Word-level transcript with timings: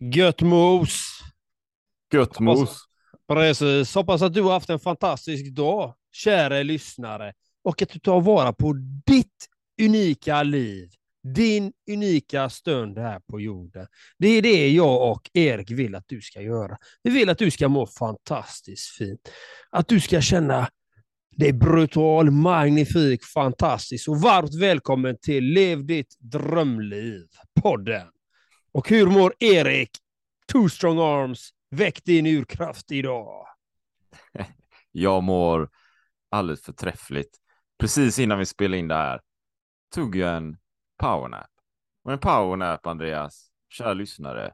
Gött 0.00 0.42
mos! 0.42 1.20
Gött 2.12 2.40
mos. 2.40 2.84
Precis. 3.28 3.94
Hoppas 3.94 4.22
att 4.22 4.34
du 4.34 4.42
har 4.42 4.52
haft 4.52 4.70
en 4.70 4.78
fantastisk 4.78 5.54
dag, 5.54 5.94
kära 6.12 6.62
lyssnare. 6.62 7.32
Och 7.64 7.82
att 7.82 7.88
du 7.88 7.98
tar 7.98 8.20
vara 8.20 8.52
på 8.52 8.72
ditt 9.06 9.48
unika 9.82 10.42
liv. 10.42 10.88
Din 11.34 11.72
unika 11.90 12.50
stund 12.50 12.98
här 12.98 13.20
på 13.20 13.40
jorden. 13.40 13.86
Det 14.18 14.28
är 14.28 14.42
det 14.42 14.70
jag 14.70 15.10
och 15.10 15.30
Erik 15.32 15.70
vill 15.70 15.94
att 15.94 16.08
du 16.08 16.20
ska 16.20 16.42
göra. 16.42 16.76
Vi 17.02 17.10
vill 17.10 17.28
att 17.28 17.38
du 17.38 17.50
ska 17.50 17.68
må 17.68 17.86
fantastiskt 17.86 18.96
fint. 18.96 19.20
Att 19.70 19.88
du 19.88 20.00
ska 20.00 20.20
känna 20.20 20.68
det 21.36 21.48
är 21.48 21.52
brutal, 21.52 22.30
magnifik, 22.30 23.24
fantastisk 23.24 24.08
och 24.08 24.20
varmt 24.20 24.54
välkommen 24.54 25.16
till 25.22 25.44
Lev 25.44 25.86
ditt 25.86 26.16
drömliv, 26.18 27.26
podden. 27.62 28.06
Och 28.78 28.88
hur 28.88 29.06
mår 29.06 29.34
Erik, 29.38 29.90
Two 30.52 30.68
Strong 30.68 30.98
Arms, 30.98 31.50
väck 31.70 32.04
din 32.04 32.26
urkraft 32.26 32.92
idag? 32.92 33.46
Jag 34.92 35.22
mår 35.22 35.70
alldeles 36.30 36.62
förträffligt. 36.62 37.36
Precis 37.78 38.18
innan 38.18 38.38
vi 38.38 38.46
spelade 38.46 38.78
in 38.78 38.88
det 38.88 38.94
här 38.94 39.20
tog 39.94 40.16
jag 40.16 40.36
en 40.36 40.56
powernap. 40.98 41.50
Och 42.04 42.12
en 42.12 42.18
powernap, 42.18 42.86
Andreas, 42.86 43.50
kära 43.68 43.94
lyssnare. 43.94 44.52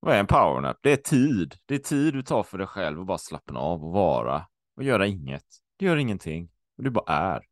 Vad 0.00 0.14
är 0.14 0.20
en 0.20 0.26
powernap? 0.26 0.78
Det 0.82 0.92
är 0.92 0.96
tid. 0.96 1.54
Det 1.66 1.74
är 1.74 1.78
tid 1.78 2.14
du 2.14 2.22
tar 2.22 2.42
för 2.42 2.58
dig 2.58 2.66
själv 2.66 2.98
och 3.00 3.06
bara 3.06 3.18
slappna 3.18 3.60
av 3.60 3.84
och 3.84 3.92
vara 3.92 4.46
och 4.76 4.82
göra 4.82 5.06
inget. 5.06 5.46
Du 5.76 5.86
gör 5.86 5.96
ingenting 5.96 6.50
och 6.76 6.84
du 6.84 6.90
bara 6.90 7.14
är. 7.14 7.42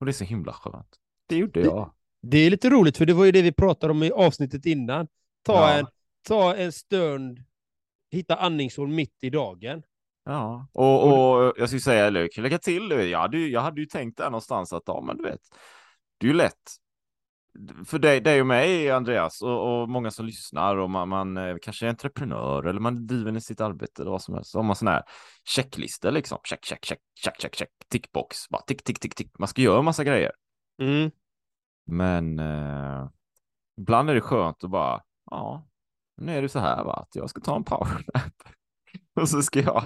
Och 0.00 0.06
det 0.06 0.10
är 0.10 0.12
så 0.12 0.24
himla 0.24 0.52
skönt. 0.52 0.96
Det 1.26 1.36
gjorde 1.36 1.60
jag. 1.60 1.94
Det, 2.20 2.28
det 2.28 2.38
är 2.38 2.50
lite 2.50 2.70
roligt, 2.70 2.96
för 2.96 3.06
det 3.06 3.14
var 3.14 3.24
ju 3.24 3.32
det 3.32 3.42
vi 3.42 3.52
pratade 3.52 3.90
om 3.90 4.02
i 4.02 4.10
avsnittet 4.10 4.66
innan. 4.66 5.06
Ta, 5.42 5.52
Ja. 5.52 5.78
en, 5.78 5.86
ta 6.28 6.54
en 6.54 6.72
stund, 6.72 7.44
hitta 8.10 8.36
andningshål 8.36 8.88
mitt 8.88 9.24
i 9.24 9.30
dagen. 9.30 9.82
Ja, 10.24 10.66
och, 10.72 11.04
och 11.04 11.54
jag 11.56 11.68
skulle 11.68 11.80
säga, 11.80 12.28
kan 12.28 12.42
lägga 12.42 12.58
till, 12.58 12.90
jag 12.90 13.18
hade, 13.18 13.38
ju, 13.38 13.48
jag 13.48 13.60
hade 13.60 13.80
ju 13.80 13.86
tänkt 13.86 14.18
där 14.18 14.24
någonstans 14.24 14.72
att, 14.72 14.82
ja 14.86 15.00
men 15.00 15.16
du 15.16 15.22
vet, 15.22 15.40
det 16.18 16.26
är 16.26 16.28
ju 16.28 16.36
lätt. 16.36 16.76
För 17.86 17.98
dig, 17.98 18.20
dig 18.20 18.40
och 18.40 18.46
mig, 18.46 18.90
Andreas, 18.90 19.42
och, 19.42 19.80
och 19.82 19.88
många 19.88 20.10
som 20.10 20.26
lyssnar, 20.26 20.76
och 20.76 20.90
man, 20.90 21.08
man 21.08 21.36
eh, 21.36 21.56
kanske 21.62 21.86
är 21.86 21.90
entreprenör, 21.90 22.64
eller 22.64 22.80
man 22.80 22.96
är 22.96 23.00
driven 23.00 23.36
i 23.36 23.40
sitt 23.40 23.60
arbete, 23.60 24.02
eller 24.02 24.10
vad 24.10 24.22
som 24.22 24.34
helst, 24.34 24.50
så 24.50 24.58
har 24.58 24.62
man 24.62 24.76
sådana 24.76 24.96
här 24.96 25.04
checklistor 25.44 26.10
liksom, 26.10 26.38
check, 26.44 26.64
check, 26.64 26.84
check, 26.84 26.98
check, 27.24 27.40
check, 27.40 27.54
check, 27.56 27.68
tickbox, 27.88 28.48
bara 28.48 28.62
tick, 28.62 28.84
tick, 28.84 29.00
tick, 29.00 29.14
tick, 29.14 29.38
man 29.38 29.48
ska 29.48 29.62
göra 29.62 29.78
en 29.78 29.84
massa 29.84 30.04
grejer. 30.04 30.32
Mm. 30.82 31.10
Men 31.86 32.38
eh, 32.38 33.08
ibland 33.78 34.10
är 34.10 34.14
det 34.14 34.20
skönt 34.20 34.64
att 34.64 34.70
bara, 34.70 35.02
ja, 35.30 35.68
nu 36.16 36.36
är 36.36 36.42
det 36.42 36.48
så 36.48 36.58
här 36.58 36.84
va, 36.84 36.92
att 36.92 37.16
jag 37.16 37.30
ska 37.30 37.40
ta 37.40 37.56
en 37.56 37.64
powernap. 37.64 38.32
och 39.20 39.28
så 39.28 39.42
ska 39.42 39.60
jag, 39.60 39.84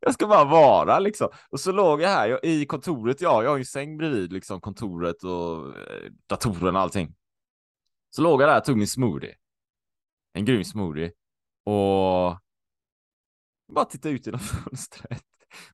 jag 0.00 0.14
ska 0.14 0.26
bara 0.26 0.44
vara 0.44 0.98
liksom. 0.98 1.28
Och 1.50 1.60
så 1.60 1.72
låg 1.72 2.00
jag 2.00 2.08
här 2.08 2.28
jag, 2.28 2.44
i 2.44 2.66
kontoret, 2.66 3.20
ja, 3.20 3.42
jag 3.42 3.50
har 3.50 3.58
ju 3.58 3.64
säng 3.64 3.96
bredvid 3.96 4.32
liksom 4.32 4.60
kontoret 4.60 5.24
och 5.24 5.66
eh, 5.78 6.12
datorn 6.26 6.76
och 6.76 6.82
allting. 6.82 7.14
Så 8.10 8.22
låg 8.22 8.42
jag 8.42 8.48
där 8.48 8.58
och 8.58 8.64
tog 8.64 8.76
min 8.76 8.88
smoothie. 8.88 9.34
En 10.32 10.44
grym 10.44 10.64
smoothie. 10.64 11.12
Och 11.64 12.38
bara 13.72 13.84
tittade 13.84 14.14
ut 14.14 14.26
genom 14.26 14.40
fönstret. 14.64 15.22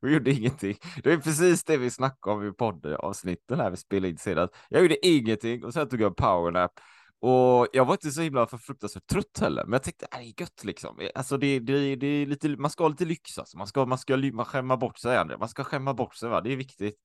Och 0.03 0.11
gjorde 0.11 0.33
ingenting. 0.33 0.77
Det 1.03 1.13
är 1.13 1.19
precis 1.19 1.65
det 1.65 1.77
vi 1.77 1.91
snackade 1.91 2.37
om 2.37 2.49
i 2.49 2.53
poddavsnitten 2.53 3.61
här 3.61 3.71
vi 3.71 3.77
spelade 3.77 4.09
in 4.09 4.19
senast. 4.19 4.55
Jag 4.69 4.83
gjorde 4.83 5.07
ingenting 5.07 5.65
och 5.65 5.75
sen 5.75 5.89
tog 5.89 6.01
jag 6.01 6.09
en 6.09 6.15
powernap. 6.15 6.81
Och 7.21 7.69
jag 7.73 7.85
var 7.85 7.95
inte 7.95 8.11
så 8.11 8.21
himla 8.21 8.47
för 8.47 8.59
fruktansvärt 8.59 9.07
trött 9.07 9.39
heller, 9.41 9.65
men 9.65 9.73
jag 9.73 9.83
tänkte 9.83 10.07
äh, 10.13 10.19
det 10.19 10.25
är 10.25 10.41
gött 10.43 10.65
liksom. 10.65 11.09
Alltså 11.15 11.37
det, 11.37 11.59
det, 11.59 11.97
det 11.97 12.07
är 12.07 12.27
lite, 12.27 12.49
man 12.49 12.71
ska 12.71 12.85
ha 12.85 12.89
lite 12.89 13.05
lyx 13.05 13.39
alltså. 13.39 13.59
Man 13.59 13.67
ska, 13.67 13.87
man 13.87 13.99
ska 13.99 14.17
man 14.17 14.45
skämma 14.45 14.77
bort 14.77 14.99
sig, 14.99 15.17
André. 15.17 15.37
Man 15.37 15.49
ska 15.49 15.65
skämma 15.65 15.95
bort 15.95 16.15
sig, 16.15 16.29
va? 16.29 16.41
Det 16.41 16.53
är 16.53 16.57
viktigt. 16.57 16.97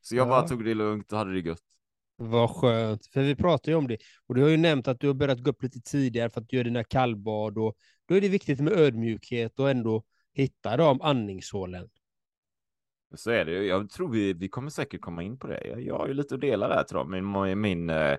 Så 0.00 0.16
jag 0.16 0.26
Ja. 0.26 0.30
bara 0.30 0.48
tog 0.48 0.64
det 0.64 0.74
lugnt 0.74 1.12
och 1.12 1.18
hade 1.18 1.32
det 1.32 1.40
gött. 1.40 1.62
Vad 2.16 2.50
skönt, 2.50 3.06
för 3.06 3.22
vi 3.22 3.34
pratar 3.36 3.72
ju 3.72 3.78
om 3.78 3.88
det. 3.88 3.96
Och 4.26 4.34
du 4.34 4.42
har 4.42 4.48
ju 4.48 4.56
nämnt 4.56 4.88
att 4.88 5.00
du 5.00 5.06
har 5.06 5.14
börjat 5.14 5.42
gå 5.42 5.50
upp 5.50 5.62
lite 5.62 5.80
tidigare 5.80 6.30
för 6.30 6.40
att 6.40 6.52
göra 6.52 6.64
dina 6.64 6.84
kallbad. 6.84 7.58
Och 7.58 7.76
då 8.08 8.14
är 8.14 8.20
det 8.20 8.28
viktigt 8.28 8.60
med 8.60 8.72
ödmjukhet 8.72 9.58
och 9.60 9.70
ändå 9.70 10.04
hitta 10.32 10.76
de 10.76 11.00
andningshålen. 11.02 11.88
Så 13.14 13.30
är 13.30 13.44
det. 13.44 13.52
Jag 13.66 13.90
tror 13.90 14.08
vi, 14.08 14.32
vi 14.32 14.48
kommer 14.48 14.70
säkert 14.70 15.00
komma 15.00 15.22
in 15.22 15.38
på 15.38 15.46
det. 15.46 15.66
Jag, 15.66 15.82
jag 15.82 15.98
har 15.98 16.08
ju 16.08 16.14
lite 16.14 16.34
att 16.34 16.40
dela 16.40 16.68
där 16.68 16.82
tror 16.84 17.00
jag. 17.00 17.24
Min, 17.24 17.60
min 17.60 17.90
eh, 17.90 18.16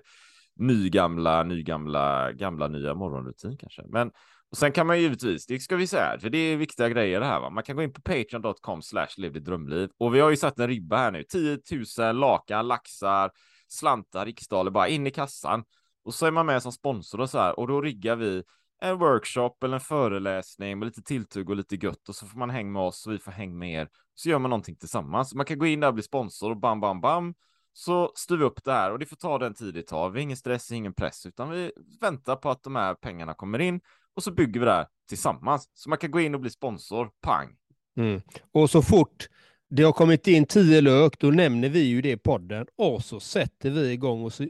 nygamla, 0.60 1.42
nygamla, 1.42 2.32
gamla 2.32 2.68
nya 2.68 2.94
morgonrutin 2.94 3.56
kanske. 3.56 3.82
Men 3.88 4.10
och 4.50 4.56
sen 4.56 4.72
kan 4.72 4.86
man 4.86 4.96
ju 4.96 5.02
givetvis, 5.02 5.46
det 5.46 5.58
ska 5.58 5.76
vi 5.76 5.86
säga, 5.86 6.18
för 6.20 6.30
det 6.30 6.38
är 6.38 6.56
viktiga 6.56 6.88
grejer 6.88 7.20
det 7.20 7.26
här 7.26 7.40
va. 7.40 7.50
Man 7.50 7.64
kan 7.64 7.76
gå 7.76 7.82
in 7.82 7.92
på 7.92 8.02
patreon.com 8.02 8.82
slash 8.82 9.08
lev 9.16 9.32
ditt 9.32 9.44
drömliv 9.44 9.90
och 9.98 10.14
vi 10.14 10.20
har 10.20 10.30
ju 10.30 10.36
satt 10.36 10.58
en 10.58 10.68
ribba 10.68 10.96
här 10.96 11.10
nu. 11.10 11.24
10 11.24 11.58
000 11.98 12.16
lakan, 12.16 12.68
laxar, 12.68 13.30
slantar, 13.68 14.26
riksdaler 14.26 14.70
bara 14.70 14.88
in 14.88 15.06
i 15.06 15.10
kassan. 15.10 15.64
Och 16.04 16.14
så 16.14 16.26
är 16.26 16.30
man 16.30 16.46
med 16.46 16.62
som 16.62 16.72
sponsor 16.72 17.20
och 17.20 17.30
så 17.30 17.38
här 17.38 17.58
och 17.58 17.68
då 17.68 17.80
riggar 17.80 18.16
vi 18.16 18.42
en 18.82 18.98
workshop 18.98 19.64
eller 19.64 19.74
en 19.74 19.80
föreläsning 19.80 20.78
med 20.78 20.86
lite 20.86 21.02
tilltugg 21.02 21.50
och 21.50 21.56
lite 21.56 21.76
gött 21.76 22.08
och 22.08 22.14
så 22.14 22.26
får 22.26 22.38
man 22.38 22.50
häng 22.50 22.72
med 22.72 22.82
oss 22.82 23.06
och 23.06 23.12
vi 23.12 23.18
får 23.18 23.32
häng 23.32 23.58
med 23.58 23.82
er. 23.82 23.88
Så 24.14 24.28
gör 24.28 24.38
man 24.38 24.50
någonting 24.50 24.76
tillsammans. 24.76 25.34
Man 25.34 25.46
kan 25.46 25.58
gå 25.58 25.66
in 25.66 25.80
där 25.80 25.88
och 25.88 25.94
bli 25.94 26.02
sponsor 26.02 26.50
och 26.50 26.56
bam, 26.56 26.80
bam, 26.80 27.00
bam. 27.00 27.34
Så 27.72 28.12
styr 28.14 28.36
vi 28.36 28.44
upp 28.44 28.64
det 28.64 28.72
här 28.72 28.92
och 28.92 28.98
det 28.98 29.06
får 29.06 29.16
ta 29.16 29.38
den 29.38 29.54
tid 29.54 29.74
det 29.74 29.82
tar. 29.82 30.10
Vi 30.10 30.18
har 30.18 30.22
ingen 30.22 30.36
stress, 30.36 30.72
ingen 30.72 30.94
press, 30.94 31.26
utan 31.26 31.50
vi 31.50 31.72
väntar 32.00 32.36
på 32.36 32.50
att 32.50 32.62
de 32.62 32.76
här 32.76 32.94
pengarna 32.94 33.34
kommer 33.34 33.58
in 33.58 33.80
och 34.16 34.22
så 34.22 34.32
bygger 34.32 34.60
vi 34.60 34.66
det 34.66 34.72
här 34.72 34.86
tillsammans. 35.08 35.68
Så 35.74 35.88
man 35.88 35.98
kan 35.98 36.10
gå 36.10 36.20
in 36.20 36.34
och 36.34 36.40
bli 36.40 36.50
sponsor, 36.50 37.10
pang. 37.20 37.56
Mm. 37.96 38.20
Och 38.52 38.70
så 38.70 38.82
fort 38.82 39.28
det 39.70 39.82
har 39.82 39.92
kommit 39.92 40.26
in 40.26 40.46
tio 40.46 40.80
lök, 40.80 41.18
då 41.18 41.30
nämner 41.30 41.68
vi 41.68 41.80
ju 41.80 42.02
det 42.02 42.10
i 42.10 42.16
podden 42.16 42.66
och 42.76 43.04
så 43.04 43.20
sätter 43.20 43.70
vi 43.70 43.92
igång 43.92 44.24
och 44.24 44.32
så 44.32 44.46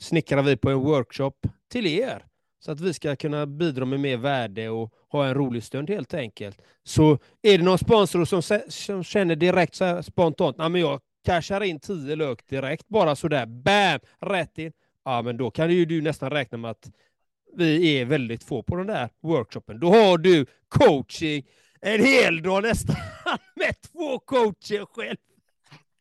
snickrar 0.00 0.42
vi 0.42 0.56
på 0.56 0.70
en 0.70 0.78
workshop 0.78 1.32
till 1.72 1.86
er. 1.86 2.24
Så 2.60 2.72
att 2.72 2.80
vi 2.80 2.94
ska 2.94 3.16
kunna 3.16 3.46
bidra 3.46 3.84
med 3.84 4.00
mer 4.00 4.16
värde 4.16 4.68
och 4.68 4.94
ha 5.08 5.26
en 5.26 5.34
rolig 5.34 5.62
stund 5.62 5.90
helt 5.90 6.14
enkelt. 6.14 6.60
Så 6.84 7.18
är 7.42 7.58
det 7.58 7.64
någon 7.64 7.78
sponsor 7.78 8.24
som, 8.24 8.60
som 8.68 9.04
känner 9.04 9.36
direkt 9.36 9.74
så 9.74 9.84
här 9.84 10.02
spontant, 10.02 10.58
nej 10.58 10.68
men 10.68 10.80
jag 10.80 11.00
cashar 11.28 11.62
in 11.62 11.80
tio 11.80 12.16
lök 12.16 12.46
direkt, 12.46 12.88
bara 12.88 13.16
sådär, 13.16 13.46
bam, 13.46 14.00
rätt 14.20 14.58
in. 14.58 14.72
Ja 15.04 15.22
men 15.22 15.36
då 15.36 15.50
kan 15.50 15.70
ju 15.70 15.84
du 15.84 16.02
nästan 16.02 16.30
räkna 16.30 16.58
med 16.58 16.70
att 16.70 16.90
vi 17.56 17.98
är 18.00 18.04
väldigt 18.04 18.44
få 18.44 18.62
på 18.62 18.76
den 18.76 18.86
där 18.86 19.10
workshopen. 19.20 19.80
Då 19.80 19.90
har 19.90 20.18
du 20.18 20.46
coaching 20.68 21.46
en 21.80 22.04
hel 22.04 22.42
dag 22.42 22.62
nästan 22.62 22.96
med 23.56 23.74
två 23.80 24.18
coacher 24.18 24.86
själv. 24.86 25.16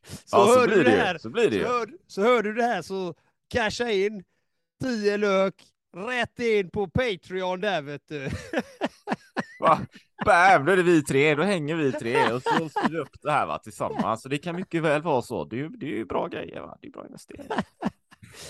Så, 0.07 0.37
ja, 0.37 0.45
hör 0.45 0.67
du 0.67 0.83
det 0.83 0.89
här, 0.89 1.17
Så 1.17 1.29
blir 1.29 1.49
det 1.49 1.63
så 1.63 1.67
hör, 1.67 1.87
så 2.07 2.21
hör 2.21 2.43
du 2.43 2.53
det 2.53 2.63
här 2.63 2.81
så 2.81 3.15
casha 3.47 3.91
in 3.91 4.23
10 4.83 5.17
lök 5.17 5.53
rätt 5.97 6.39
in 6.39 6.69
på 6.69 6.87
Patreon 6.87 7.61
där 7.61 7.81
vet 7.81 8.07
du. 8.07 8.29
Va? 9.59 9.79
Bam, 10.25 10.65
då 10.65 10.71
är 10.71 10.77
det 10.77 10.83
vi 10.83 11.03
tre, 11.03 11.35
då 11.35 11.43
hänger 11.43 11.75
vi 11.75 11.91
tre 11.91 12.31
och 12.33 12.41
så 12.41 12.69
styr 12.69 12.89
vi 12.91 12.97
upp 12.97 13.21
det 13.21 13.31
här 13.31 13.45
va, 13.45 13.57
tillsammans. 13.59 14.21
Så 14.21 14.29
det 14.29 14.37
kan 14.37 14.55
mycket 14.55 14.83
väl 14.83 15.01
vara 15.01 15.21
så. 15.21 15.45
Det 15.45 15.55
är 15.55 15.57
ju, 15.57 15.69
det 15.69 15.85
är 15.85 15.95
ju 15.95 16.05
bra 16.05 16.27
grejer 16.27 16.61
va, 16.61 16.77
det 16.81 16.87
är 16.87 16.91
bra 16.91 17.05
investeringar. 17.05 17.63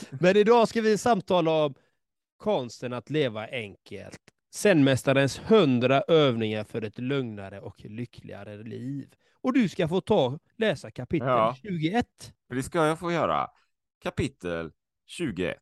Men 0.21 0.37
idag 0.37 0.67
ska 0.67 0.81
vi 0.81 0.97
samtala 0.97 1.51
om 1.51 1.73
konsten 2.37 2.93
att 2.93 3.09
leva 3.09 3.47
enkelt. 3.47 4.19
Zen-mästarens 4.53 5.41
100 5.47 6.01
övningar 6.07 6.63
för 6.63 6.81
ett 6.81 6.99
lugnare 6.99 7.59
och 7.59 7.85
lyckligare 7.85 8.63
liv. 8.63 9.13
Och 9.41 9.53
du 9.53 9.69
ska 9.69 9.87
få 9.87 10.01
ta 10.01 10.39
läsa 10.57 10.91
kapitel 10.91 11.27
Ja. 11.27 11.55
21. 11.61 12.05
För 12.47 12.55
det 12.55 12.63
ska 12.63 12.85
jag 12.87 12.99
få 12.99 13.11
göra. 13.11 13.49
Kapitel 14.03 14.71
21. 15.05 15.57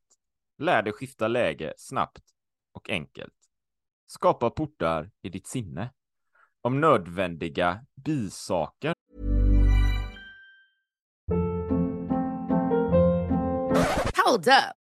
Lär 0.58 0.82
dig 0.84 0.94
skifta 0.94 1.28
läge 1.28 1.74
snabbt 1.78 2.24
och 2.74 2.90
enkelt. 2.90 3.35
Skapa 4.08 4.50
portar 4.50 5.12
i 5.22 5.30
ditt 5.30 5.48
sinne. 5.48 5.90
Om 6.62 6.82
nödvändiga 6.82 7.86
bisaker 8.06 8.94
Hold 14.26 14.48
up. 14.48 14.85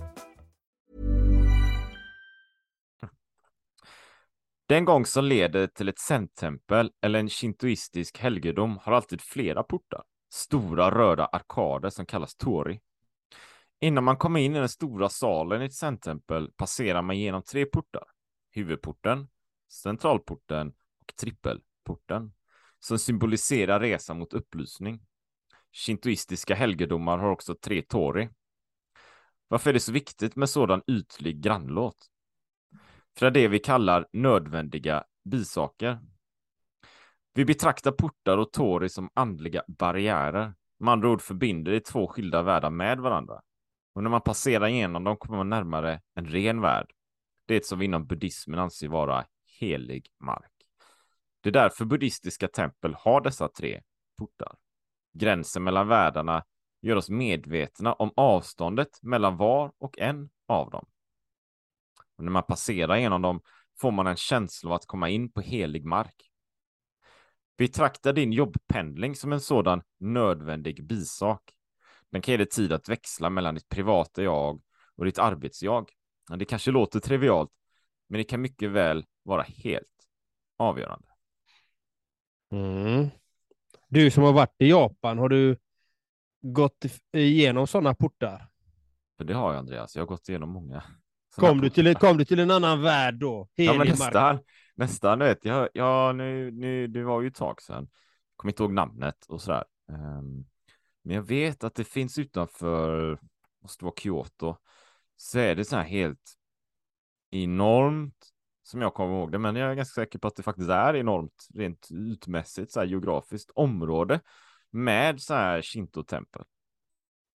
Den 4.71 4.85
gång 4.85 5.05
som 5.05 5.25
leder 5.25 5.67
till 5.67 5.89
ett 5.89 5.99
zen-tempel 5.99 6.91
eller 7.01 7.19
en 7.19 7.29
shintoistisk 7.29 8.17
helgedom 8.17 8.77
har 8.77 8.93
alltid 8.93 9.21
flera 9.21 9.63
portar. 9.63 10.03
Stora 10.33 10.91
röda 10.91 11.25
arkader 11.25 11.89
som 11.89 12.05
kallas 12.05 12.35
tori. 12.35 12.81
Innan 13.81 14.03
man 14.03 14.17
kommer 14.17 14.39
in 14.39 14.55
i 14.55 14.59
den 14.59 14.69
stora 14.69 15.09
salen 15.09 15.61
i 15.61 15.65
ett 15.65 15.73
zen-tempel 15.73 16.51
passerar 16.51 17.01
man 17.01 17.19
genom 17.19 17.43
tre 17.43 17.65
portar. 17.65 18.03
Huvudporten, 18.51 19.27
centralporten 19.71 20.67
och 20.67 21.15
trippelporten 21.15 22.33
som 22.79 22.99
symboliserar 22.99 23.79
resan 23.79 24.19
mot 24.19 24.33
upplysning. 24.33 25.01
Shintoistiska 25.71 26.55
helgedomar 26.55 27.17
har 27.17 27.29
också 27.29 27.55
tre 27.55 27.81
tori. 27.81 28.29
Varför 29.47 29.69
är 29.69 29.73
det 29.73 29.79
så 29.79 29.91
viktigt 29.91 30.35
med 30.35 30.49
sådan 30.49 30.81
ytlig 30.87 31.41
grannlåt? 31.41 32.10
För 33.17 33.31
det 33.31 33.39
är 33.39 33.41
det 33.41 33.47
vi 33.47 33.59
kallar 33.59 34.07
nödvändiga 34.13 35.03
bisaker. 35.23 35.99
Vi 37.33 37.45
betraktar 37.45 37.91
portar 37.91 38.37
och 38.37 38.51
tori 38.51 38.89
som 38.89 39.09
andliga 39.13 39.63
barriärer. 39.67 40.53
Med 40.79 40.91
andra 40.91 41.09
ord 41.09 41.21
förbinder 41.21 41.71
de 41.71 41.79
två 41.79 42.07
skilda 42.07 42.41
världar 42.41 42.69
med 42.69 42.99
varandra. 42.99 43.41
Och 43.93 44.03
när 44.03 44.09
man 44.09 44.21
passerar 44.21 44.67
igenom 44.67 45.03
dem 45.03 45.17
kommer 45.17 45.37
man 45.37 45.49
närmare 45.49 46.01
en 46.15 46.25
ren 46.25 46.61
värld. 46.61 46.91
Det 47.45 47.65
som 47.65 47.79
vi 47.79 47.85
inom 47.85 48.07
buddhismen 48.07 48.59
anser 48.59 48.87
vara 48.87 49.25
helig 49.59 50.07
mark. 50.19 50.51
Det 51.41 51.49
är 51.49 51.53
därför 51.53 51.85
buddhistiska 51.85 52.47
tempel 52.47 52.95
har 52.99 53.21
dessa 53.21 53.47
tre 53.47 53.81
portar. 54.17 54.55
Gränsen 55.13 55.63
mellan 55.63 55.87
världarna 55.87 56.43
gör 56.81 56.95
oss 56.95 57.09
medvetna 57.09 57.93
om 57.93 58.11
avståndet 58.15 59.03
mellan 59.03 59.37
var 59.37 59.71
och 59.77 59.99
en 59.99 60.29
av 60.47 60.69
dem. 60.69 60.85
Och 62.21 62.25
när 62.25 62.31
man 62.31 62.43
passerar 62.43 62.97
genom 62.97 63.21
dem 63.21 63.41
får 63.79 63.91
man 63.91 64.07
en 64.07 64.15
känsla 64.15 64.69
av 64.69 64.75
att 64.75 64.85
komma 64.85 65.09
in 65.09 65.31
på 65.31 65.41
helig 65.41 65.85
mark. 65.85 66.15
Betrakta 67.57 68.13
din 68.13 68.31
jobbpendling 68.33 69.15
som 69.15 69.33
en 69.33 69.41
sådan 69.41 69.81
nödvändig 69.99 70.87
bisak. 70.87 71.41
Den 72.11 72.21
kan 72.21 72.31
ge 72.33 72.37
dig 72.37 72.49
tid 72.49 72.73
att 72.73 72.89
växla 72.89 73.29
mellan 73.29 73.55
ditt 73.55 73.69
privata 73.69 74.23
jag 74.23 74.61
och 74.95 75.05
ditt 75.05 75.19
arbetsjag. 75.19 75.89
Det 76.37 76.45
kanske 76.45 76.71
låter 76.71 76.99
trivialt, 76.99 77.51
men 78.07 78.17
det 78.17 78.23
kan 78.23 78.41
mycket 78.41 78.71
väl 78.71 79.05
vara 79.23 79.41
helt 79.41 80.07
avgörande. 80.57 81.07
Mm. 82.51 83.09
Du 83.87 84.11
som 84.11 84.23
har 84.23 84.33
varit 84.33 84.55
i 84.57 84.69
Japan, 84.69 85.17
har 85.17 85.29
du 85.29 85.57
gått 86.41 86.85
igenom 87.13 87.67
sådana 87.67 87.95
portar? 87.95 88.49
För 89.17 89.23
det 89.23 89.33
har 89.33 89.51
jag 89.51 89.59
Andreas, 89.59 89.95
jag 89.95 90.01
har 90.01 90.07
gått 90.07 90.29
igenom 90.29 90.49
många. 90.49 90.83
Kom 91.35 91.61
du, 91.61 91.69
till, 91.69 91.95
kom 91.95 92.17
du 92.17 92.25
till 92.25 92.39
en 92.39 92.51
annan 92.51 92.81
värld 92.81 93.15
då? 93.15 93.47
ja, 93.55 93.73
men 93.73 93.87
nästan. 93.87 94.39
Nästan, 94.75 95.19
du 95.19 95.25
vet. 95.25 95.45
Jag, 95.45 95.69
ja, 95.73 96.13
nu, 96.13 96.51
nu, 96.51 96.87
det 96.87 97.03
var 97.03 97.21
ju 97.21 97.27
ett 97.27 97.35
tag 97.35 97.61
sedan. 97.61 97.87
Kommer 98.35 98.51
inte 98.51 98.63
ihåg 98.63 98.73
namnet 98.73 99.25
och 99.25 99.41
sådär. 99.41 99.63
Um, 99.87 100.45
men 101.03 101.15
jag 101.15 101.23
vet 101.23 101.63
att 101.63 101.75
det 101.75 101.83
finns 101.83 102.17
utanför, 102.17 103.19
måste 103.61 103.85
vara 103.85 103.95
Kyoto, 103.97 104.55
så 105.17 105.39
är 105.39 105.55
det 105.55 105.65
så 105.65 105.75
här 105.75 105.83
helt 105.83 106.33
enormt, 107.31 108.27
som 108.63 108.81
jag 108.81 108.93
kommer 108.93 109.13
ihåg 109.13 109.31
det, 109.31 109.39
men 109.39 109.55
jag 109.55 109.71
är 109.71 109.75
ganska 109.75 110.01
säker 110.01 110.19
på 110.19 110.27
att 110.27 110.35
det 110.35 110.43
faktiskt 110.43 110.69
är 110.69 110.95
enormt 110.95 111.47
rent 111.53 111.87
utmässigt, 111.91 112.71
så 112.71 112.79
här 112.79 112.87
geografiskt 112.87 113.51
område 113.55 114.19
med 114.69 115.21
så 115.21 115.33
här 115.33 115.61
Shinto-tempel. 115.61 116.43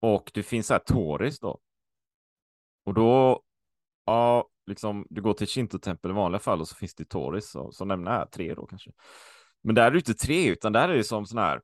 Och 0.01 0.31
det 0.35 0.43
finns 0.43 0.67
så 0.67 0.75
här 0.75 0.81
Toris 0.81 1.41
då. 1.41 1.61
Och 2.85 2.95
då 2.95 3.43
ja, 4.07 4.49
liksom, 4.67 5.07
du 5.11 5.23
går 5.23 5.35
till 5.35 5.47
Shinto-tempel 5.47 6.11
i 6.11 6.15
vanliga 6.15 6.41
fall 6.41 6.61
och 6.61 6.69
så 6.69 6.75
finns 6.75 6.95
det 6.95 7.05
Toris, 7.05 7.51
som 7.51 7.73
så 7.73 7.85
nämner 7.85 8.19
jag 8.19 8.31
tre 8.31 8.55
då 8.55 8.67
kanske. 8.67 8.91
Men 9.63 9.75
där 9.75 9.87
är 9.87 9.91
det 9.91 9.99
inte 9.99 10.15
tre, 10.15 10.47
utan 10.47 10.73
där 10.73 10.89
är 10.89 10.97
det 10.97 11.05
som 11.05 11.27
sån 11.27 11.39
här, 11.39 11.57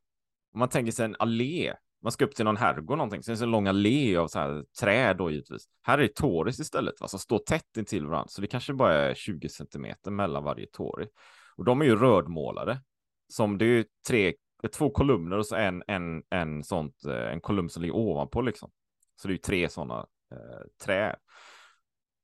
om 0.55 0.59
man 0.59 0.69
tänker 0.69 0.93
sig 0.93 1.05
en 1.05 1.17
allé, 1.19 1.75
man 2.03 2.13
ska 2.13 2.25
upp 2.25 2.35
till 2.35 2.45
någon 2.45 2.57
herrgård 2.57 2.99
någonting, 2.99 3.23
så 3.23 3.33
är 3.33 3.37
det 3.37 3.43
en 3.43 3.51
lång 3.51 3.67
allé 3.67 4.17
av 4.17 4.29
så 4.29 4.39
här 4.39 4.65
träd 4.81 5.17
då 5.17 5.31
givetvis. 5.31 5.65
Här 5.83 5.99
är 5.99 6.03
det 6.03 6.15
Toris 6.15 6.61
istället, 6.61 7.01
va, 7.01 7.09
som 7.09 7.19
står 7.19 7.39
tätt 7.39 7.77
intill 7.77 8.07
varandra, 8.07 8.29
så 8.29 8.41
det 8.41 8.47
kanske 8.47 8.75
bara 8.75 8.95
är 8.95 9.15
20 9.15 9.49
centimeter 9.49 10.11
mellan 10.11 10.45
varje 10.45 10.67
Tori. 10.67 11.09
Och 11.57 11.65
de 11.65 11.81
är 11.81 11.85
ju 11.85 11.97
rödmålade, 11.97 12.81
som 13.29 13.59
det 13.59 13.65
är 13.65 13.69
ju 13.69 13.85
tre, 14.09 14.35
två 14.73 14.91
kolumner 14.91 15.39
och 15.39 15.47
så 15.47 15.57
en, 15.57 15.83
en, 15.87 16.23
en 16.31 16.65
sånt, 16.65 17.05
eh, 17.05 17.33
en 17.33 17.41
kolumn 17.41 17.71
som 17.71 17.83
ligger 17.83 17.97
ovanpå 17.97 18.41
liksom. 18.41 18.71
Så 19.17 19.29
det 19.29 19.33
är 19.33 19.35
ju 19.35 19.39
tre 19.39 19.69
sådana 19.69 20.07
eh, 20.33 20.85
träd. 20.85 21.17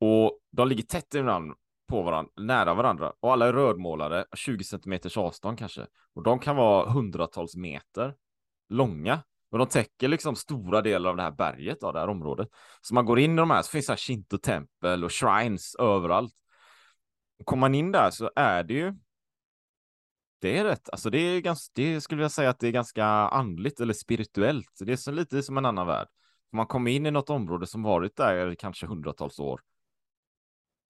Och 0.01 0.39
de 0.53 0.69
ligger 0.69 0.83
tätt 0.83 1.15
ibland 1.15 1.55
på 1.89 2.03
varandra, 2.03 2.33
nära 2.37 2.75
varandra. 2.75 3.13
Och 3.21 3.33
alla 3.33 3.49
är 3.49 3.53
rödmålade, 3.53 4.27
20 4.37 4.65
centimeters 4.65 5.17
avstånd 5.17 5.59
kanske. 5.59 5.87
Och 6.15 6.23
de 6.23 6.39
kan 6.39 6.57
vara 6.57 6.91
hundratals 6.91 7.57
meter 7.57 8.15
långa. 8.69 9.23
Och 9.51 9.59
de 9.59 9.69
täcker 9.69 10.09
liksom 10.09 10.37
stora 10.37 10.83
delar 10.83 11.11
av 11.11 11.17
det 11.17 11.23
här 11.23 11.31
berget, 11.31 11.83
av 11.83 11.93
det 11.93 12.01
här 12.01 12.09
området. 12.09 12.49
Så 12.81 12.95
man 12.95 13.05
går 13.05 13.19
in 13.19 13.33
i 13.33 13.37
de 13.37 13.51
här 13.51 13.63
så 13.63 13.71
finns 13.71 13.87
det 13.87 13.93
här 13.93 13.97
Shinto-tempel 13.97 15.05
och 15.05 15.13
shrines 15.13 15.75
överallt. 15.75 16.35
Och 17.39 17.47
kommer 17.47 17.61
man 17.61 17.75
in 17.75 17.93
där 17.93 18.11
så 18.11 18.31
är 18.37 18.63
det 18.63 18.75
ju 18.75 18.95
det 20.41 20.59
är 20.59 20.65
rätt, 20.65 20.91
alltså 20.91 21.11
det 21.11 21.19
är 21.19 21.41
ganska, 21.41 21.73
det 21.75 22.01
skulle 22.01 22.23
jag 22.23 22.31
säga 22.31 22.51
att 22.51 22.61
det 22.61 22.69
är 22.69 22.73
ganska 22.73 23.05
andligt 23.07 23.81
eller 23.81 23.95
spirituellt. 23.95 24.79
Det 24.81 24.93
är 24.93 24.97
så 24.97 25.11
lite 25.11 25.43
som 25.43 25.59
en 25.59 25.67
annan 25.67 25.87
värld. 25.87 26.09
Man 26.53 26.67
kommer 26.67 26.91
in 26.91 27.07
i 27.07 27.11
något 27.11 27.31
område 27.31 27.67
som 27.67 27.83
varit 27.83 28.17
där 28.17 28.55
kanske 28.55 28.87
hundratals 28.87 29.39
år 29.39 29.61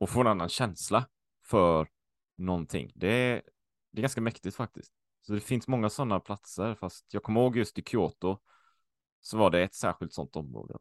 och 0.04 0.10
få 0.10 0.20
en 0.20 0.26
annan 0.26 0.48
känsla 0.48 1.08
för 1.42 1.88
någonting. 2.36 2.92
Det 2.94 3.08
är, 3.08 3.42
det 3.90 4.00
är 4.00 4.02
ganska 4.02 4.20
mäktigt 4.20 4.56
faktiskt. 4.56 4.92
Så 5.20 5.32
det 5.32 5.40
finns 5.40 5.68
många 5.68 5.90
sådana 5.90 6.20
platser, 6.20 6.74
fast 6.74 7.14
jag 7.14 7.22
kommer 7.22 7.40
ihåg 7.40 7.56
just 7.56 7.78
i 7.78 7.82
Kyoto 7.82 8.38
så 9.20 9.38
var 9.38 9.50
det 9.50 9.62
ett 9.62 9.74
särskilt 9.74 10.12
sådant 10.12 10.36
område. 10.36 10.78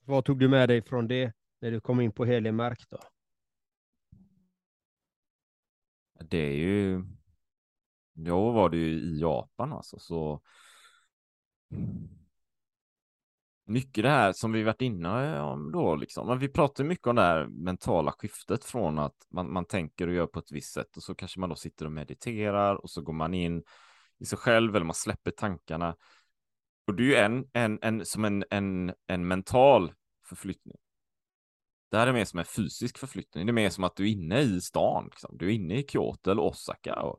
Vad 0.00 0.24
tog 0.24 0.38
du 0.38 0.48
med 0.48 0.68
dig 0.68 0.82
från 0.82 1.08
det 1.08 1.32
när 1.60 1.70
du 1.70 1.80
kom 1.80 2.00
in 2.00 2.12
på 2.12 2.24
helig 2.24 2.54
mark 2.54 2.84
då? 2.90 2.98
Det 6.20 6.38
är 6.38 6.56
ju, 6.56 7.04
då 8.12 8.50
var 8.50 8.68
det 8.68 8.76
ju 8.76 8.90
i 8.90 9.20
Japan 9.20 9.72
alltså, 9.72 9.98
så 9.98 10.42
mycket 13.66 14.04
det 14.04 14.10
här 14.10 14.32
som 14.32 14.52
vi 14.52 14.62
varit 14.62 14.82
inne 14.82 15.36
eh, 15.36 15.44
om 15.44 15.72
då 15.72 15.96
liksom. 15.96 16.26
Men 16.26 16.38
vi 16.38 16.48
pratar 16.48 16.84
mycket 16.84 17.06
om 17.06 17.16
det 17.16 17.22
här 17.22 17.46
mentala 17.46 18.12
skiftet 18.12 18.64
från 18.64 18.98
att 18.98 19.16
man, 19.30 19.52
man 19.52 19.64
tänker 19.64 20.08
och 20.08 20.14
gör 20.14 20.26
på 20.26 20.38
ett 20.38 20.52
visst 20.52 20.72
sätt 20.72 20.96
och 20.96 21.02
så 21.02 21.14
kanske 21.14 21.40
man 21.40 21.48
då 21.48 21.56
sitter 21.56 21.86
och 21.86 21.92
mediterar 21.92 22.74
och 22.74 22.90
så 22.90 23.02
går 23.02 23.12
man 23.12 23.34
in 23.34 23.62
i 24.18 24.24
sig 24.24 24.38
själv 24.38 24.76
eller 24.76 24.86
man 24.86 24.94
släpper 24.94 25.30
tankarna. 25.30 25.96
Och 26.86 26.94
det 26.94 27.02
är 27.02 27.06
ju 27.06 27.14
en, 27.14 27.46
en, 27.52 27.78
en 27.82 28.06
som 28.06 28.24
en, 28.24 28.44
en, 28.50 28.92
en 29.06 29.28
mental 29.28 29.92
förflyttning. 30.28 30.76
Det 31.90 31.98
här 31.98 32.06
är 32.06 32.12
mer 32.12 32.24
som 32.24 32.38
en 32.38 32.44
fysisk 32.44 32.98
förflyttning. 32.98 33.46
Det 33.46 33.50
är 33.50 33.54
mer 33.54 33.70
som 33.70 33.84
att 33.84 33.96
du 33.96 34.04
är 34.04 34.12
inne 34.12 34.40
i 34.40 34.60
stan. 34.60 35.04
Liksom. 35.04 35.36
Du 35.38 35.46
är 35.46 35.50
inne 35.50 35.78
i 35.78 35.86
Kyoto 35.88 36.30
eller 36.30 36.42
Osaka. 36.42 36.94
Och 36.94 37.18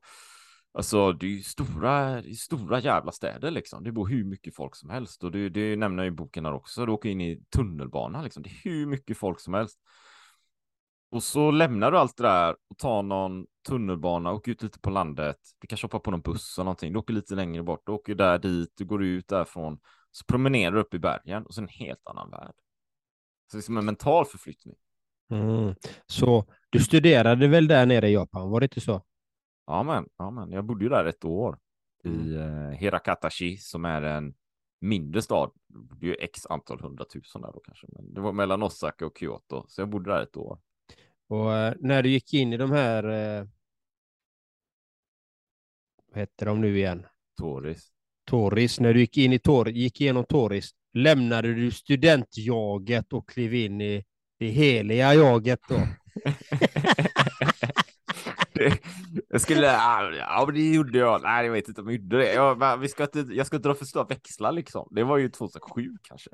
Alltså 0.76 1.12
det 1.14 1.26
är 1.26 1.30
ju 1.30 1.44
stora, 1.44 2.24
stora 2.24 2.80
jävla 2.80 3.12
städer 3.12 3.52
liksom. 3.52 3.84
Det 3.84 3.92
bor 3.92 4.08
hur 4.08 4.24
mycket 4.24 4.56
folk 4.56 4.76
som 4.76 4.90
helst 4.90 5.24
och 5.24 5.32
det, 5.32 5.50
det 5.50 5.76
nämner 5.76 6.04
jag 6.04 6.14
i 6.14 6.16
boken 6.16 6.46
här 6.46 6.54
också. 6.54 6.86
Du 6.86 6.92
åker 6.92 7.10
in 7.10 7.22
i 7.22 7.44
tunnelbanan 7.56 8.24
liksom. 8.24 8.44
Det 8.44 8.50
är 8.50 8.64
hur 8.64 8.86
mycket 8.86 9.18
folk 9.18 9.40
som 9.40 9.54
helst. 9.54 9.80
Och 11.12 11.24
så 11.24 11.52
lämnar 11.52 11.92
du 11.92 11.98
allt 11.98 12.18
det 12.18 12.24
där 12.24 12.56
och 12.70 12.78
tar 12.78 13.04
någon 13.04 13.46
tunnelbana, 13.68 14.34
åker 14.34 14.52
ut 14.52 14.64
lite 14.64 14.80
på 14.80 14.90
landet. 14.90 15.38
Du 15.60 15.68
kanske 15.68 15.86
hoppar 15.86 16.00
på 16.00 16.12
någon 16.12 16.22
buss 16.22 16.58
eller 16.58 16.66
någonting. 16.66 16.94
Du 16.94 17.00
åker 17.00 17.14
lite 17.14 17.36
längre 17.36 17.64
bort, 17.64 17.82
du 17.86 17.92
åker 17.92 18.16
där 18.16 18.40
dit, 18.40 18.74
du 18.78 18.86
går 18.86 19.04
ut 19.04 19.28
därifrån. 19.28 19.80
Så 20.12 20.26
promenerar 20.26 20.72
du 20.72 20.80
upp 20.80 20.94
i 20.94 21.00
bergen 21.00 21.46
och 21.46 21.54
så 21.54 21.62
en 21.62 21.68
helt 21.68 22.08
annan 22.08 22.30
värld. 22.30 22.54
Så 23.52 23.58
det 23.58 23.60
är 23.60 23.62
som 23.62 23.78
en 23.78 23.86
mental 23.86 24.26
förflyttning. 24.26 24.76
Mm. 25.32 25.76
Så 26.06 26.46
du 26.70 26.80
studerade 26.80 27.48
väl 27.48 27.68
där 27.68 27.86
nere 27.86 28.10
i 28.10 28.14
Japan, 28.14 28.50
var 28.50 28.60
det 28.60 28.64
inte 28.64 28.82
så? 28.82 29.02
Ja 29.66 29.84
men, 29.84 30.10
ja, 30.18 30.32
men 30.32 30.52
jag 30.52 30.66
bodde 30.66 30.84
ju 30.84 30.90
där 30.90 31.06
ett 31.06 31.26
år 31.26 31.60
i 32.04 32.36
eh, 32.36 32.70
Hirakatashi 32.70 33.58
som 33.58 33.86
är 33.86 34.02
en 34.02 34.34
mindre 34.82 35.22
stad. 35.22 35.52
Det 36.00 36.06
är 36.06 36.10
ju 36.10 36.16
x 36.16 36.46
antal 36.46 36.80
hundratusen 36.82 37.42
där 37.42 37.52
då 37.52 37.60
kanske, 37.60 37.88
men 37.90 38.14
det 38.14 38.22
var 38.22 38.32
mellan 38.32 38.64
Osaka 38.64 39.06
och 39.06 39.18
Kyoto, 39.18 39.66
så 39.68 39.82
jag 39.82 39.90
bodde 39.90 40.12
där 40.12 40.22
ett 40.22 40.38
år. 40.38 40.60
Och 41.28 41.54
eh, 41.54 41.74
när 41.80 42.04
du 42.04 42.10
gick 42.10 42.34
in 42.34 42.54
i 42.54 42.58
de 42.58 42.72
här, 42.72 43.04
eh, 43.04 43.48
vad 46.12 46.20
heter 46.20 46.46
de 46.46 46.62
nu 46.62 46.78
igen? 46.78 47.06
Toris. 47.38 47.92
Toris, 48.26 48.80
när 48.80 48.94
du 48.94 49.00
gick 49.00 49.18
in 49.18 49.34
i 49.34 49.40
Tor 49.40 49.70
gick 49.70 50.02
igenom 50.02 50.26
Toris, 50.26 50.72
lämnade 50.94 51.54
du 51.54 51.72
studentjaget 51.72 53.14
och 53.14 53.30
klev 53.30 53.54
in 53.54 53.82
i 53.82 54.06
det 54.40 54.48
heliga 54.50 55.14
jaget 55.14 55.60
då? 55.70 55.76
Det- 58.56 58.80
jag 59.30 59.42
skulle, 59.42 59.66
ja 59.66 60.44
men 60.46 60.56
det 60.56 60.74
gjorde 60.74 60.98
jag. 60.98 61.22
Nej 61.24 61.46
jag 61.46 61.54
vet 61.54 61.68
inte 61.68 61.82
om 61.82 61.88
jag 61.88 61.96
gjorde 62.02 62.18
det. 62.18 62.34
Jag, 62.34 62.78
vi 62.78 62.88
ska 62.88 63.04
inte, 63.04 63.20
jag 63.20 63.48
ska 63.48 63.56
inte 63.56 63.68
dra 63.70 63.76
för 63.76 63.86
stora 63.86 64.04
växlar 64.04 64.52
liksom. 64.52 64.88
Det 64.92 65.04
var 65.04 65.18
ju 65.18 65.30
2007 65.30 65.90
kanske. 66.02 66.30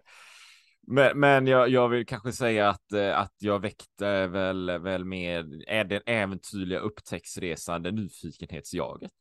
Men, 0.87 1.19
men 1.19 1.47
jag, 1.47 1.69
jag 1.69 1.89
vill 1.89 2.05
kanske 2.05 2.31
säga 2.31 2.69
att, 2.69 2.91
eh, 2.93 3.19
att 3.19 3.33
jag 3.39 3.59
väckte 3.59 4.27
väl, 4.27 4.79
väl 4.79 5.05
mer 5.05 5.69
är 5.69 5.83
den 5.83 6.01
äventyrliga 6.05 6.79
upptäcktsresande 6.79 7.91
nyfikenhetsjaget. 7.91 9.11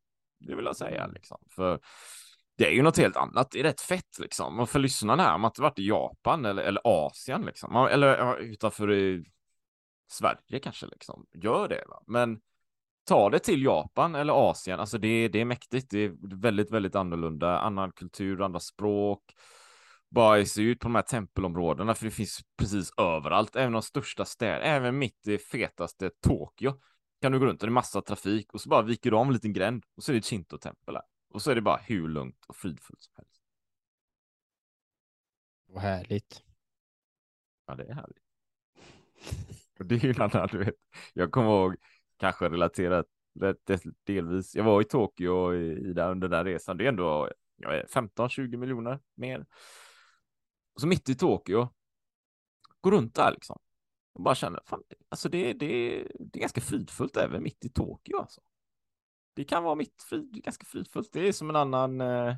Det 0.40 0.54
vill 0.54 0.64
jag 0.64 0.76
säga 0.76 1.07
liksom. 1.07 1.38
För 1.57 1.80
det 2.59 2.66
är 2.66 2.71
ju 2.73 2.83
något 2.83 2.97
helt 2.99 3.16
annat. 3.16 3.50
Det 3.50 3.61
är 3.61 3.64
rätt 3.64 3.80
fett 3.80 4.19
liksom. 4.19 4.61
Och 4.61 4.71
för 4.71 4.78
lyssnarna 4.78 5.23
här, 5.23 5.38
man 5.38 5.49
inte 5.49 5.62
varit 5.62 5.78
i 5.78 5.88
Japan 5.88 6.45
eller, 6.45 6.62
eller 6.62 6.80
Asien 6.85 7.42
liksom. 7.42 7.76
Eller 7.90 8.37
utanför 8.38 8.92
i 8.92 9.25
Sverige 10.11 10.59
kanske 10.62 10.87
liksom. 10.87 11.26
Gör 11.35 11.69
det 11.69 11.85
va. 11.88 12.02
Men 12.07 12.40
ta 13.11 13.31
det 13.31 13.38
till 13.38 13.62
Japan 13.62 14.14
eller 14.14 14.50
Asien. 14.50 14.81
Alltså 14.81 14.99
det, 14.99 15.29
det 15.29 15.40
är 15.40 15.45
mäktigt. 15.45 15.90
Det 15.90 15.99
är 15.99 16.37
väldigt, 16.40 16.71
väldigt 16.71 16.95
annorlunda. 16.95 17.59
Annan 17.59 17.93
kultur, 17.93 18.43
andra 18.43 18.61
språk. 18.61 19.35
Bara 20.11 20.45
se 20.45 20.62
ut 20.62 20.81
på 20.81 20.88
de 20.88 20.95
här 20.95 21.02
tempelområdena, 21.02 21.95
för 21.95 22.05
det 22.05 22.11
finns 22.11 22.40
precis 22.59 22.93
överallt. 22.97 23.57
Även 23.57 23.73
de 23.73 23.83
största 23.83 24.25
städerna, 24.25 24.64
även 24.64 24.99
mitt 24.99 25.26
i 25.26 25.38
fetaste 25.38 26.11
Tokyo 26.23 26.81
kan 27.21 27.33
du 27.33 27.38
gå 27.38 27.47
runt 27.47 27.62
och 27.62 27.69
det 27.69 27.71
är 27.71 27.73
massa 27.73 28.02
trafik 28.02 28.55
och 28.55 28.61
så 28.61 28.69
bara 28.69 28.83
viker 28.83 29.11
du 29.11 29.17
om 29.17 29.29
en 29.29 29.35
liten 29.35 29.52
gränd 29.52 29.85
och 29.97 30.02
så 30.02 30.12
är 30.12 30.17
det 30.17 30.23
Shinto-tempel 30.23 30.95
där. 30.95 31.02
Och 31.31 31.43
så 31.43 31.50
är 31.50 31.55
det 31.55 31.61
bara 31.62 31.76
hur 31.76 32.09
lugnt 32.09 32.45
och 32.49 32.57
fridfullt 32.57 33.02
som 33.02 33.14
helst. 33.17 33.40
Vad 35.67 35.83
härligt. 35.83 36.43
Ja, 37.67 37.75
det 37.75 37.85
är 37.85 37.95
härligt. 37.95 38.25
Och 39.79 39.87
det 39.87 39.95
är 39.95 40.05
ju 40.05 40.11
en 40.11 40.23
annan, 40.23 40.49
du 40.52 40.59
vet. 40.59 40.75
Jag 41.14 41.31
kommer 41.31 41.49
ihåg, 41.49 41.76
kanske 42.21 42.49
relaterat 42.49 43.07
delvis. 44.07 44.55
Jag 44.55 44.65
var 44.65 44.81
i 44.81 44.85
Tokyo 44.85 45.55
i, 45.55 45.89
i 45.89 45.93
där, 45.93 46.11
under 46.11 46.29
den 46.29 46.45
där 46.45 46.53
resan. 46.53 46.77
Det 46.77 46.85
är 46.85 46.89
ändå 46.89 47.31
15-20 47.62 48.57
miljoner 48.57 49.00
mer. 49.15 49.47
Och 50.75 50.81
så 50.81 50.87
mitt 50.87 51.09
i 51.09 51.15
Tokyo, 51.15 51.69
går 52.81 52.91
runt 52.91 53.15
där 53.15 53.33
liksom. 53.33 53.59
Och 54.12 54.23
bara 54.23 54.35
känner, 54.35 54.61
fan, 54.67 54.83
alltså 55.09 55.29
det, 55.29 55.53
det, 55.53 55.67
det 56.19 56.39
är 56.39 56.41
ganska 56.41 56.61
fridfullt 56.61 57.17
även 57.17 57.43
mitt 57.43 57.65
i 57.65 57.69
Tokyo 57.69 58.19
alltså. 58.19 58.41
Det 59.35 59.45
kan 59.45 59.62
vara 59.62 59.75
mitt 59.75 60.03
frid, 60.03 60.43
ganska 60.45 60.67
fridfullt. 60.67 61.12
Det 61.12 61.29
är 61.29 61.33
som 61.33 61.50
en 61.50 61.57
annan 61.57 62.00
eh, 62.00 62.37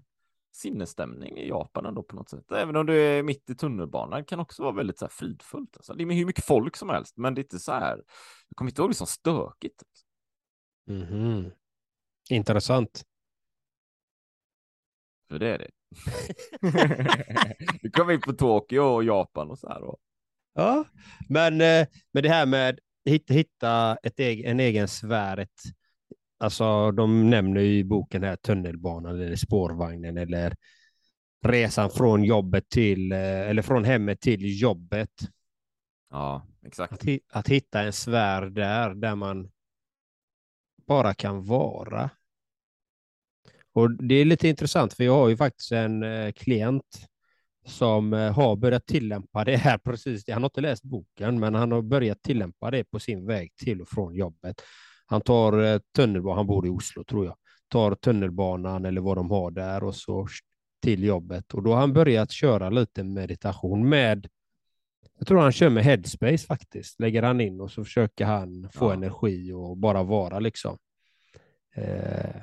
sinnesstämning 0.53 1.39
i 1.39 1.49
Japan 1.49 1.87
ändå 1.87 2.03
på 2.03 2.17
något 2.17 2.31
sätt. 2.31 2.53
Även 2.53 2.77
om 2.77 2.87
du 2.87 3.01
är 3.03 3.23
mitt 3.23 3.51
i 3.51 3.55
tunnelbanan 3.55 4.25
kan 4.25 4.41
också 4.41 4.63
vara 4.63 4.73
väldigt 4.73 4.99
så 4.99 5.05
här 5.05 5.11
fridfullt. 5.11 5.77
Alltså. 5.77 5.95
Det 5.95 6.05
är 6.05 6.13
hur 6.13 6.27
mycket 6.27 6.45
folk 6.45 6.77
som 6.77 6.89
helst, 6.89 7.17
men 7.17 7.35
det 7.35 7.41
är 7.41 7.43
inte 7.43 7.59
så 7.59 7.73
här. 7.73 7.97
Jag 8.49 8.57
kommer 8.57 8.71
inte 8.71 8.83
ihåg 8.83 8.91
det 8.91 8.95
som 8.95 9.07
stökigt. 9.07 9.83
Mhm. 10.87 11.51
Intressant. 12.31 13.05
För 15.29 15.39
det 15.39 15.49
är 15.49 15.59
det. 15.59 15.71
du 17.83 17.91
kommer 17.91 18.13
in 18.13 18.21
på 18.21 18.33
Tokyo 18.33 18.83
och 18.83 19.05
Japan 19.05 19.51
och 19.51 19.59
så 19.59 19.69
här. 19.69 19.83
Och... 19.83 19.99
Ja, 20.55 20.85
men, 21.29 21.61
eh, 21.61 21.87
men 22.13 22.23
det 22.23 22.29
här 22.29 22.47
med 22.47 22.79
hitta, 23.05 23.35
hitta 23.35 23.97
ett 24.03 24.19
egen, 24.19 24.51
en 24.51 24.61
egen 24.61 24.89
sfär, 24.89 25.37
ett, 25.37 25.63
alltså 26.43 26.91
de 26.91 27.31
nämner 27.31 27.61
ju 27.61 27.79
i 27.79 27.85
boken 27.85 28.23
här 28.23 28.37
tunnelbanan 28.37 29.21
eller 29.21 29.37
spårvagnen 29.37 30.17
eller 30.17 30.57
resan 31.43 31.91
från 31.91 32.25
jobbet 32.25 32.69
till, 32.69 33.13
eh, 33.13 33.19
eller 33.19 33.63
från 33.63 33.85
hemmet 33.85 34.21
till 34.21 34.61
jobbet. 34.61 35.11
Ja, 36.11 36.47
exakt. 36.67 36.93
Att, 36.93 37.09
att 37.33 37.49
hitta 37.49 37.81
en 37.81 37.93
sfär 37.93 38.43
där, 38.43 38.95
där 38.95 39.15
man 39.15 39.51
bara 40.87 41.15
kan 41.15 41.45
vara. 41.45 42.11
Och 43.73 43.91
det 43.91 44.15
är 44.15 44.25
lite 44.25 44.49
intressant, 44.49 44.93
för 44.93 45.05
jag 45.05 45.15
har 45.15 45.29
ju 45.29 45.37
faktiskt 45.37 45.73
en 45.73 46.03
eh, 46.03 46.33
klient 46.33 47.07
som 47.67 48.13
eh, 48.13 48.33
har 48.33 48.57
börjat 48.57 48.87
tillämpa 48.87 49.45
det 49.45 49.57
här 49.57 49.79
precis. 49.79 50.29
Han 50.29 50.43
har 50.43 50.51
inte 50.51 50.61
läst 50.61 50.85
boken, 50.85 51.41
men 51.41 51.55
han 51.55 51.73
har 51.73 51.83
börjat 51.83 52.23
tillämpa 52.23 52.71
det 52.71 52.85
på 52.85 53.01
sin 53.01 53.27
väg 53.27 53.57
till 53.57 53.81
och 53.81 53.89
från 53.89 54.15
jobbet. 54.15 54.63
Han 55.13 55.21
tar 55.21 55.63
eh, 55.63 55.79
tunnelbanan, 55.97 56.37
han 56.37 56.47
bor 56.47 56.67
i 56.67 56.71
Oslo 56.71 57.05
tror 57.05 57.27
jag, 57.27 57.37
tar 57.69 57.95
tunnelbanan 57.95 58.85
eller 58.85 59.01
vad 59.01 59.17
de 59.17 59.31
har 59.31 59.51
där 59.51 59.85
och 59.85 59.95
så 59.95 60.27
till 60.83 61.05
jobbet. 61.05 61.55
Och 61.55 61.63
då 61.63 61.73
har 61.73 61.81
han 61.81 61.93
börjat 61.93 62.31
köra 62.31 62.71
lite 62.71 63.05
meditation 63.05 63.89
med 63.89 64.27
jag 65.19 65.27
tror 65.27 65.41
han 65.41 65.53
kör 65.53 65.71
med 65.71 65.85
headspace 65.85 66.47
faktiskt. 66.47 67.01
Lägger 67.01 67.23
han 67.23 67.41
in 67.41 67.61
och 67.61 67.71
så 67.71 67.85
försöker 67.85 68.25
han 68.25 68.69
få 68.73 68.85
Ja. 68.85 68.93
energi 68.93 69.53
och 69.53 69.77
bara 69.77 70.03
vara 70.03 70.39
liksom. 70.39 70.79
Eh, 71.75 72.37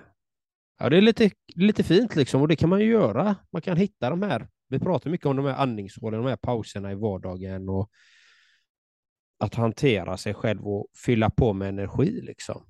ja, 0.79 0.89
det 0.89 0.97
är 0.97 1.01
lite, 1.01 1.31
lite 1.55 1.83
fint 1.83 2.15
liksom 2.15 2.41
och 2.41 2.47
det 2.47 2.55
kan 2.55 2.69
man 2.69 2.79
ju 2.79 2.91
göra. 2.91 3.35
Man 3.51 3.61
kan 3.61 3.77
hitta 3.77 4.09
de 4.09 4.21
här. 4.21 4.47
Vi 4.67 4.79
pratar 4.79 5.09
mycket 5.09 5.25
om 5.27 5.35
de 5.35 5.45
här 5.45 5.55
andningshålen, 5.55 6.23
de 6.23 6.29
här 6.29 6.37
pauserna 6.37 6.91
i 6.91 6.95
vardagen 6.95 7.69
och 7.69 7.89
att 9.39 9.55
hantera 9.55 10.17
sig 10.17 10.33
själv 10.33 10.67
och 10.67 10.87
fylla 11.05 11.29
på 11.29 11.53
med 11.53 11.69
energi 11.69 12.21
liksom. 12.21 12.65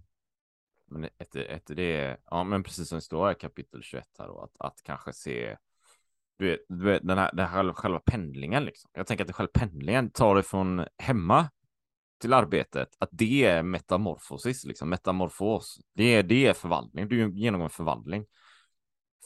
Men 0.88 1.04
ett, 1.04 1.36
ett, 1.36 1.64
det 1.68 1.98
är, 1.98 2.18
ja 2.26 2.44
men 2.44 2.64
precis 2.64 2.90
som 2.90 2.96
det 2.96 3.02
står 3.02 3.32
i 3.32 3.36
kapitel 3.36 3.84
21 3.84 4.06
här 4.20 4.28
då, 4.28 4.40
att, 4.40 4.56
att 4.60 4.84
kanske 4.84 5.14
se 5.14 5.58
du 6.38 6.50
vet, 6.50 6.60
du 6.70 6.86
vet 6.86 7.08
den 7.08 7.18
här, 7.18 7.32
den 7.34 7.48
här 7.48 7.74
själva, 7.74 8.00
pendlingen 8.00 8.66
liksom. 8.66 8.92
Jag 8.94 9.08
tänker 9.08 9.24
att 9.24 9.28
det 9.28 9.34
själva 9.34 9.52
pendlingen 9.54 10.10
tar 10.10 10.36
det 10.36 10.44
från 10.44 10.86
hemma 10.98 11.50
till 12.22 12.34
arbetet, 12.34 12.90
att 13.00 13.10
det 13.12 13.46
är 13.46 13.64
metamorfosis, 13.64 14.66
liksom 14.66 14.90
metamorfos. 14.90 15.80
Det 15.94 16.04
är, 16.04 16.24
det 16.24 16.48
är 16.48 16.54
förvandling, 16.54 17.08
du 17.08 17.32
genomgår 17.40 17.66
en 17.66 17.70
förvandling 17.70 18.26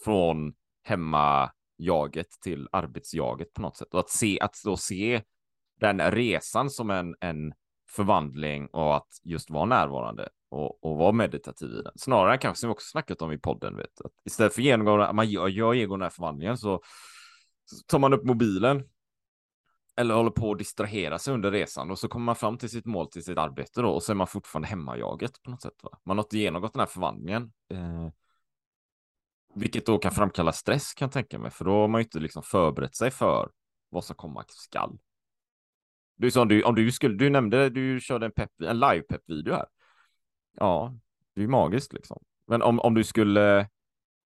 från 0.03 0.53
hemmajaget 0.83 2.31
till 2.43 2.67
arbetsjaget 2.71 3.53
på 3.53 3.61
något 3.61 3.77
sätt. 3.77 3.93
Och 3.93 3.99
att 3.99 4.09
se, 4.09 4.39
att 4.39 4.55
då 4.63 4.77
se 4.77 5.21
den 5.83 6.11
resan 6.11 6.69
som 6.69 6.89
en, 6.89 7.15
en 7.19 7.53
förvandling 7.89 8.67
och 8.67 8.95
att 8.95 9.07
just 9.23 9.49
vara 9.49 9.65
närvarande 9.65 10.29
och, 10.49 10.83
och 10.83 10.97
vara 10.97 11.11
meditativ 11.11 11.69
i 11.69 11.81
den. 11.81 11.93
Snarare 11.95 12.37
kanske 12.37 12.59
som 12.59 12.69
vi 12.69 12.73
också 12.73 12.89
snackat 12.91 13.21
om 13.21 13.31
i 13.31 13.37
podden, 13.37 13.77
vet 13.77 14.01
att 14.01 14.11
istället 14.25 14.53
för 14.53 14.99
att 14.99 15.15
man 15.15 15.29
gör, 15.29 15.47
gör 15.47 15.73
genomgå 15.73 15.95
den 15.95 16.01
här 16.01 16.09
förvandlingen 16.09 16.57
så, 16.57 16.81
så 17.65 17.83
tar 17.87 17.99
man 17.99 18.13
upp 18.13 18.23
mobilen 18.23 18.83
eller 19.95 20.15
håller 20.15 20.31
på 20.31 20.51
att 20.51 20.57
distrahera 20.57 21.19
sig 21.19 21.33
under 21.33 21.51
resan 21.51 21.91
och 21.91 21.99
så 21.99 22.07
kommer 22.07 22.25
man 22.25 22.35
fram 22.35 22.57
till 22.57 22.69
sitt 22.69 22.85
mål, 22.85 23.07
till 23.07 23.23
sitt 23.23 23.37
arbete 23.37 23.81
då 23.81 23.89
och 23.89 24.03
så 24.03 24.11
är 24.11 24.15
man 24.15 24.27
fortfarande 24.27 24.67
hemmajaget 24.67 25.43
på 25.43 25.51
något 25.51 25.61
sätt. 25.61 25.83
Va? 25.83 25.99
Man 26.03 26.17
har 26.17 26.23
inte 26.23 26.37
genomgått 26.37 26.73
den 26.73 26.79
här 26.79 26.87
förvandlingen. 26.87 27.53
Eh, 27.69 28.09
vilket 29.55 29.85
då 29.85 29.97
kan 29.97 30.11
framkalla 30.11 30.51
stress 30.51 30.93
kan 30.93 31.05
jag 31.05 31.11
tänka 31.11 31.39
mig, 31.39 31.51
för 31.51 31.65
då 31.65 31.71
har 31.71 31.87
man 31.87 32.01
ju 32.01 32.03
inte 32.03 32.19
liksom 32.19 32.43
förberett 32.43 32.95
sig 32.95 33.11
för 33.11 33.51
vad 33.89 34.03
som 34.03 34.15
komma 34.15 34.43
skall. 34.47 34.97
Du 36.23 36.31
sa 36.31 36.41
om 36.41 36.47
du, 36.47 36.63
om 36.63 36.75
du 36.75 36.91
skulle, 36.91 37.15
du 37.15 37.29
nämnde, 37.29 37.69
du 37.69 37.99
körde 38.01 38.25
en, 38.25 38.31
pep, 38.31 38.49
en 38.61 38.79
live-pepp-video 38.79 39.53
här. 39.53 39.65
Ja, 40.57 40.95
det 41.33 41.41
är 41.41 41.43
ju 41.43 41.47
magiskt 41.47 41.93
liksom. 41.93 42.23
Men 42.47 42.61
om, 42.61 42.79
om 42.79 42.93
du 42.93 43.03
skulle 43.03 43.69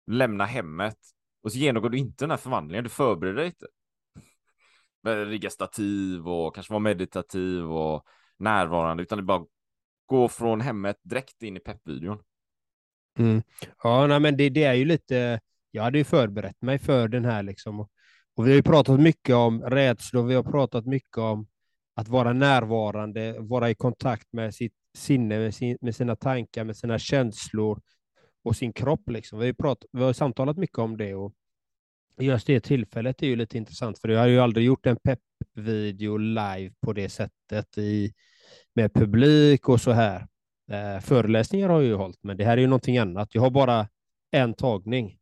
lämna 0.07 0.45
hemmet 0.45 0.97
och 1.43 1.51
så 1.51 1.57
genomgår 1.57 1.89
du 1.89 1.97
inte 1.97 2.23
den 2.23 2.29
här 2.29 2.37
förvandlingen, 2.37 2.83
du 2.83 2.89
förbereder 2.89 3.37
dig 3.37 3.45
inte. 3.45 3.65
Med 5.03 5.27
rigga 5.27 5.49
stativ 5.49 6.27
och 6.27 6.55
kanske 6.55 6.73
vara 6.73 6.79
meditativ 6.79 7.71
och 7.71 8.05
närvarande, 8.37 9.03
utan 9.03 9.17
det 9.17 9.23
bara 9.23 9.45
gå 10.05 10.27
från 10.27 10.61
hemmet 10.61 10.97
direkt 11.03 11.43
in 11.43 11.57
i 11.57 11.59
peppvideon. 11.59 12.19
Mm. 13.19 13.43
Ja, 13.83 14.07
nej, 14.07 14.19
men 14.19 14.37
det, 14.37 14.49
det 14.49 14.63
är 14.63 14.73
ju 14.73 14.85
lite, 14.85 15.39
jag 15.71 15.83
hade 15.83 15.97
ju 15.97 16.03
förberett 16.03 16.61
mig 16.61 16.79
för 16.79 17.07
den 17.07 17.25
här 17.25 17.43
liksom. 17.43 17.79
Och, 17.79 17.91
och 18.35 18.45
vi 18.45 18.49
har 18.49 18.55
ju 18.55 18.63
pratat 18.63 18.99
mycket 18.99 19.35
om 19.35 19.61
rädslor, 19.61 20.23
vi 20.23 20.35
har 20.35 20.43
pratat 20.43 20.85
mycket 20.85 21.17
om 21.17 21.47
att 21.95 22.07
vara 22.07 22.33
närvarande, 22.33 23.35
vara 23.39 23.69
i 23.69 23.75
kontakt 23.75 24.27
med 24.33 24.55
sitt 24.55 24.73
sinne, 24.97 25.39
med, 25.39 25.55
sin, 25.55 25.77
med 25.81 25.95
sina 25.95 26.15
tankar, 26.15 26.63
med 26.63 26.77
sina 26.77 26.99
känslor 26.99 27.81
och 28.43 28.55
sin 28.55 28.73
kropp. 28.73 29.09
Liksom. 29.09 29.39
Vi, 29.39 29.53
prat, 29.53 29.85
vi 29.91 30.03
har 30.03 30.13
samtalat 30.13 30.57
mycket 30.57 30.77
om 30.77 30.97
det 30.97 31.15
och 31.15 31.33
just 32.19 32.47
det 32.47 32.59
tillfället 32.59 33.23
är 33.23 33.27
ju 33.27 33.35
lite 33.35 33.57
intressant, 33.57 33.99
för 33.99 34.09
jag 34.09 34.19
har 34.19 34.27
ju 34.27 34.39
aldrig 34.39 34.65
gjort 34.65 34.85
en 34.85 34.97
pepp-video 34.97 36.17
live 36.17 36.73
på 36.81 36.93
det 36.93 37.09
sättet 37.09 37.77
i, 37.77 38.13
med 38.73 38.93
publik 38.93 39.69
och 39.69 39.81
så 39.81 39.91
här. 39.91 40.27
Eh, 40.71 40.99
föreläsningar 40.99 41.69
har 41.69 41.81
jag 41.81 41.87
ju 41.87 41.95
hållit, 41.95 42.23
men 42.23 42.37
det 42.37 42.45
här 42.45 42.57
är 42.57 42.61
ju 42.61 42.67
någonting 42.67 42.97
annat. 42.97 43.35
Jag 43.35 43.41
har 43.41 43.49
bara 43.49 43.87
en 44.31 44.53
tagning. 44.53 45.17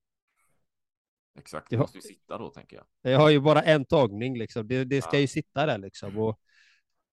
Exakt, 1.39 1.69
det 1.69 1.77
måste 1.77 1.97
ju 1.97 2.01
sitta 2.01 2.37
då 2.37 2.49
tänker 2.49 2.75
jag. 2.75 3.13
Jag 3.13 3.19
har 3.19 3.29
ju 3.29 3.39
bara 3.39 3.61
en 3.61 3.85
tagning, 3.85 4.37
liksom. 4.37 4.67
det, 4.67 4.83
det 4.83 5.01
ska 5.01 5.17
ja. 5.17 5.21
ju 5.21 5.27
sitta 5.27 5.65
där. 5.65 5.77
Liksom. 5.77 6.17
Och, 6.17 6.39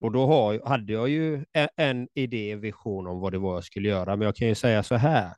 och 0.00 0.12
då 0.12 0.26
har, 0.26 0.68
hade 0.68 0.92
jag 0.92 1.08
ju 1.08 1.44
en, 1.52 1.68
en 1.76 2.08
idé, 2.14 2.56
vision 2.56 3.06
om 3.06 3.20
vad 3.20 3.32
det 3.32 3.38
var 3.38 3.54
jag 3.54 3.64
skulle 3.64 3.88
göra, 3.88 4.16
men 4.16 4.26
jag 4.26 4.36
kan 4.36 4.48
ju 4.48 4.54
säga 4.54 4.82
så 4.82 4.94
här. 4.94 5.34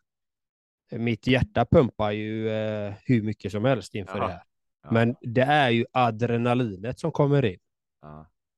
Mitt 0.91 1.27
hjärta 1.27 1.65
pumpar 1.65 2.11
ju 2.11 2.51
eh, 2.51 2.95
hur 3.05 3.23
mycket 3.23 3.53
som 3.53 3.65
helst 3.65 3.95
inför 3.95 4.19
ja. 4.19 4.27
det 4.27 4.33
här. 4.33 4.43
Ja. 4.83 4.91
Men 4.93 5.17
det 5.21 5.43
är 5.43 5.71
ju 5.71 5.85
adrenalinet 5.93 6.99
som 6.99 7.13
kommer 7.13 7.45
in. 7.45 7.59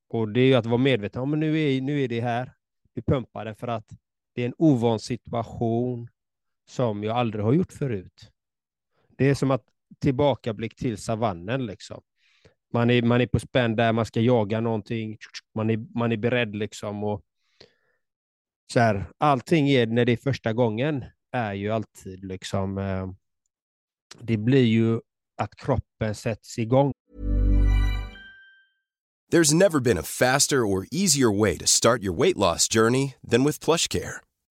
Och 0.08 0.28
det 0.28 0.40
är 0.40 0.46
ju 0.46 0.54
att 0.54 0.66
vara 0.66 0.78
medveten 0.78 1.22
om, 1.22 1.30
men 1.30 1.40
nu 1.40 1.60
är, 1.60 1.80
nu 1.80 2.02
är 2.02 2.08
det 2.08 2.20
här. 2.20 2.52
Vi 2.94 3.02
pumpar 3.02 3.44
det 3.44 3.54
för 3.54 3.68
att 3.68 3.86
det 4.34 4.42
är 4.42 4.46
en 4.46 4.54
ovan 4.58 5.00
situation 5.00 6.08
som 6.68 7.04
jag 7.04 7.16
aldrig 7.16 7.44
har 7.44 7.52
gjort 7.52 7.72
förut. 7.72 8.32
Det 9.08 9.30
är 9.30 9.34
som 9.34 9.50
att 9.50 9.64
tillbakablick 9.98 10.76
till 10.76 10.98
savannen 10.98 11.66
liksom. 11.66 12.02
Man 12.72 12.90
är, 12.90 13.02
man 13.02 13.20
är 13.20 13.26
på 13.26 13.40
spänn 13.40 13.76
där, 13.76 13.92
man 13.92 14.06
ska 14.06 14.20
jaga 14.20 14.60
någonting, 14.60 15.16
man 15.54 15.70
är, 15.70 15.98
man 15.98 16.12
är 16.12 16.16
beredd 16.16 16.56
liksom. 16.56 17.04
Och 17.04 17.22
så 18.72 18.80
här, 18.80 19.10
allting 19.18 19.68
är, 19.68 19.86
när 19.86 20.04
det 20.04 20.12
är 20.12 20.16
första 20.16 20.52
gången, 20.52 21.04
är 21.32 21.54
ju 21.54 21.70
alltid 21.70 22.24
liksom, 22.24 22.78
eh, 22.78 23.08
det 24.20 24.36
blir 24.36 24.64
ju 24.64 25.00
att 25.36 25.56
kroppen 25.56 26.14
sätts 26.14 26.58
igång. 26.58 26.92
There's 29.32 29.54
never 29.54 29.80
been 29.80 29.98
a 29.98 30.02
faster 30.02 30.64
or 30.64 30.86
easier 30.90 31.30
way 31.30 31.56
to 31.58 31.66
start 31.66 32.02
your 32.02 32.16
weight 32.16 32.36
loss 32.36 32.68
journey 32.68 33.14
than 33.30 33.44
with 33.44 33.60
plush 33.64 33.88
care. 33.88 34.20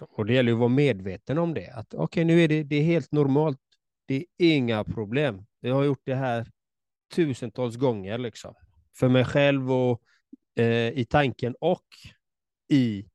Liksom. 0.00 0.16
Och 0.16 0.26
det 0.26 0.34
gäller 0.34 0.52
att 0.52 0.58
vara 0.58 0.68
medveten 0.68 1.38
om 1.38 1.54
det. 1.54 1.70
Att 1.70 1.94
okej, 1.94 2.04
okay, 2.04 2.24
nu 2.24 2.44
är 2.44 2.48
det, 2.48 2.62
det 2.62 2.76
är 2.76 2.82
helt 2.82 3.12
normalt. 3.12 3.60
Det 4.06 4.16
är 4.38 4.56
inga 4.56 4.84
problem. 4.84 5.46
Jag 5.60 5.74
har 5.74 5.84
gjort 5.84 6.02
det 6.04 6.14
här 6.14 6.46
tusentals 7.14 7.76
gånger 7.76 8.18
liksom. 8.18 8.54
För 8.94 9.08
mig 9.08 9.24
själv 9.24 9.72
och 9.72 10.02
eh, 10.56 10.98
i 10.98 11.06
tanken 11.10 11.54
och 11.60 11.86
i 12.68 13.08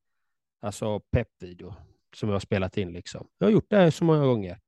alltså 0.62 1.00
peppvideo 1.00 1.74
som 2.16 2.30
jag 2.30 2.36
har 2.36 2.40
spelat 2.40 2.78
in 2.78 2.94
liksom. 2.94 3.28
Jag 3.38 3.48
har 3.48 3.52
gjort 3.52 3.70
det 3.70 3.78
här 3.78 3.92
så 3.92 4.04
många 4.04 4.26
gånger. 4.26 4.60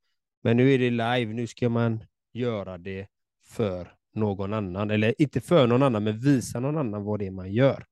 Men 0.44 0.58
nu 0.58 0.74
är 0.74 0.80
det 0.80 0.90
live. 0.90 1.34
Nu 1.34 1.48
ska 1.48 1.70
man 1.70 2.04
göra 2.34 2.78
det 2.78 3.08
för 3.44 3.96
någon 4.14 4.54
annan. 4.54 4.92
Eller 4.92 5.22
inte 5.22 5.42
för 5.42 5.68
någon 5.68 5.84
annan, 5.84 6.04
men 6.04 6.20
visa 6.20 6.60
någon 6.60 6.78
annan 6.78 7.04
vad 7.04 7.20
det 7.20 7.28
är 7.28 7.32
man 7.32 7.54
gör. 7.54 7.86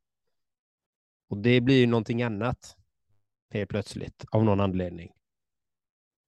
Och 1.30 1.38
det 1.38 1.62
blir 1.62 1.80
ju 1.80 1.88
någonting 1.88 2.24
annat 2.24 2.78
helt 3.54 3.70
plötsligt 3.70 4.26
av 4.32 4.44
någon 4.44 4.60
anledning. 4.60 5.12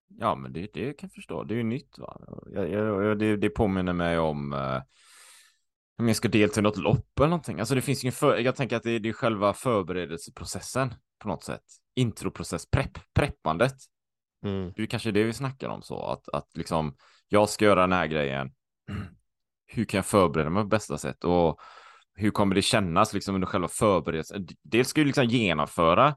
Ja, 0.08 0.36
men 0.36 0.54
det, 0.54 0.74
det 0.74 0.94
kan 0.94 1.08
jag 1.08 1.14
förstå. 1.14 1.44
Det 1.44 1.54
är 1.54 1.58
ju 1.58 1.64
nytt. 1.64 1.98
Va? 1.98 2.22
Jag, 2.54 2.70
jag, 2.70 3.20
det, 3.20 3.38
det 3.38 3.50
påminner 3.50 3.94
mig 3.94 4.20
om 4.20 4.54
eh, 4.54 4.82
om 5.98 6.08
jag 6.08 6.18
ska 6.18 6.28
delta 6.28 6.60
i 6.60 6.64
något 6.64 6.78
lopp 6.78 7.20
eller 7.20 7.30
någonting. 7.30 7.60
Alltså 7.60 7.76
det 7.76 7.82
finns 7.82 8.04
ju 8.04 8.12
för, 8.12 8.38
jag 8.38 8.56
tänker 8.56 8.76
att 8.76 8.84
det 8.84 8.92
är, 8.92 9.00
det 9.00 9.10
är 9.10 9.14
själva 9.14 9.54
förberedelseprocessen 9.54 10.94
på 11.20 11.28
något 11.28 11.44
sätt. 11.44 11.64
Introprocess, 11.96 12.70
prepp, 12.70 12.98
preppandet. 13.14 13.76
Mm. 14.46 14.74
Det 14.76 14.82
är 14.82 14.86
kanske 14.88 15.12
det 15.12 15.24
vi 15.24 15.34
snackar 15.34 15.70
om 15.70 15.82
så 15.82 16.06
att, 16.06 16.30
att 16.30 16.58
liksom 16.58 16.96
jag 17.28 17.50
ska 17.50 17.66
göra 17.66 17.82
den 17.82 17.92
här 17.92 18.08
grejen. 18.08 18.52
Hur 19.68 19.86
kan 19.86 19.98
jag 19.98 20.06
förbereda 20.06 20.50
mig 20.50 20.64
på 20.64 20.68
bästa 20.68 20.98
sätt 20.98 21.24
och 21.24 21.60
hur 22.18 22.32
kommer 22.32 22.56
det 22.56 22.62
kännas 22.62 23.14
liksom 23.14 23.36
under 23.36 23.48
själva 23.48 23.68
förberedelsen? 23.68 24.48
Dels 24.64 24.88
ska 24.88 25.02
ju 25.02 25.06
liksom 25.06 25.26
genomföra 25.26 26.16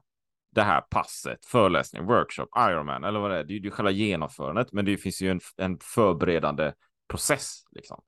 det 0.59 0.63
här 0.63 0.81
passet, 0.81 1.45
föreläsning, 1.45 2.05
workshop, 2.05 2.47
Ironman 2.57 3.03
eller 3.03 3.19
vad 3.19 3.31
det 3.31 3.37
är. 3.37 3.43
Det 3.43 3.53
är 3.53 3.59
ju 3.59 3.71
själva 3.71 3.91
genomförandet, 3.91 4.71
men 4.71 4.85
det 4.85 4.97
finns 4.97 5.21
ju 5.21 5.31
en, 5.31 5.39
en 5.57 5.77
förberedande 5.81 6.73
process 7.09 7.63
liksom. 7.71 8.01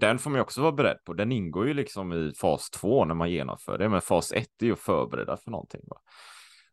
Den 0.00 0.18
får 0.18 0.30
man 0.30 0.40
också 0.40 0.60
vara 0.60 0.72
beredd 0.72 1.04
på. 1.04 1.12
Den 1.12 1.32
ingår 1.32 1.68
ju 1.68 1.74
liksom 1.74 2.12
i 2.12 2.32
fas 2.40 2.70
två 2.70 3.04
när 3.04 3.14
man 3.14 3.30
genomför 3.30 3.78
det, 3.78 3.88
men 3.88 4.00
fas 4.00 4.32
ett 4.32 4.62
är 4.62 4.66
ju 4.66 4.72
att 4.72 4.78
förbereda 4.78 5.36
för 5.36 5.50
någonting. 5.50 5.80
Va? 5.84 5.96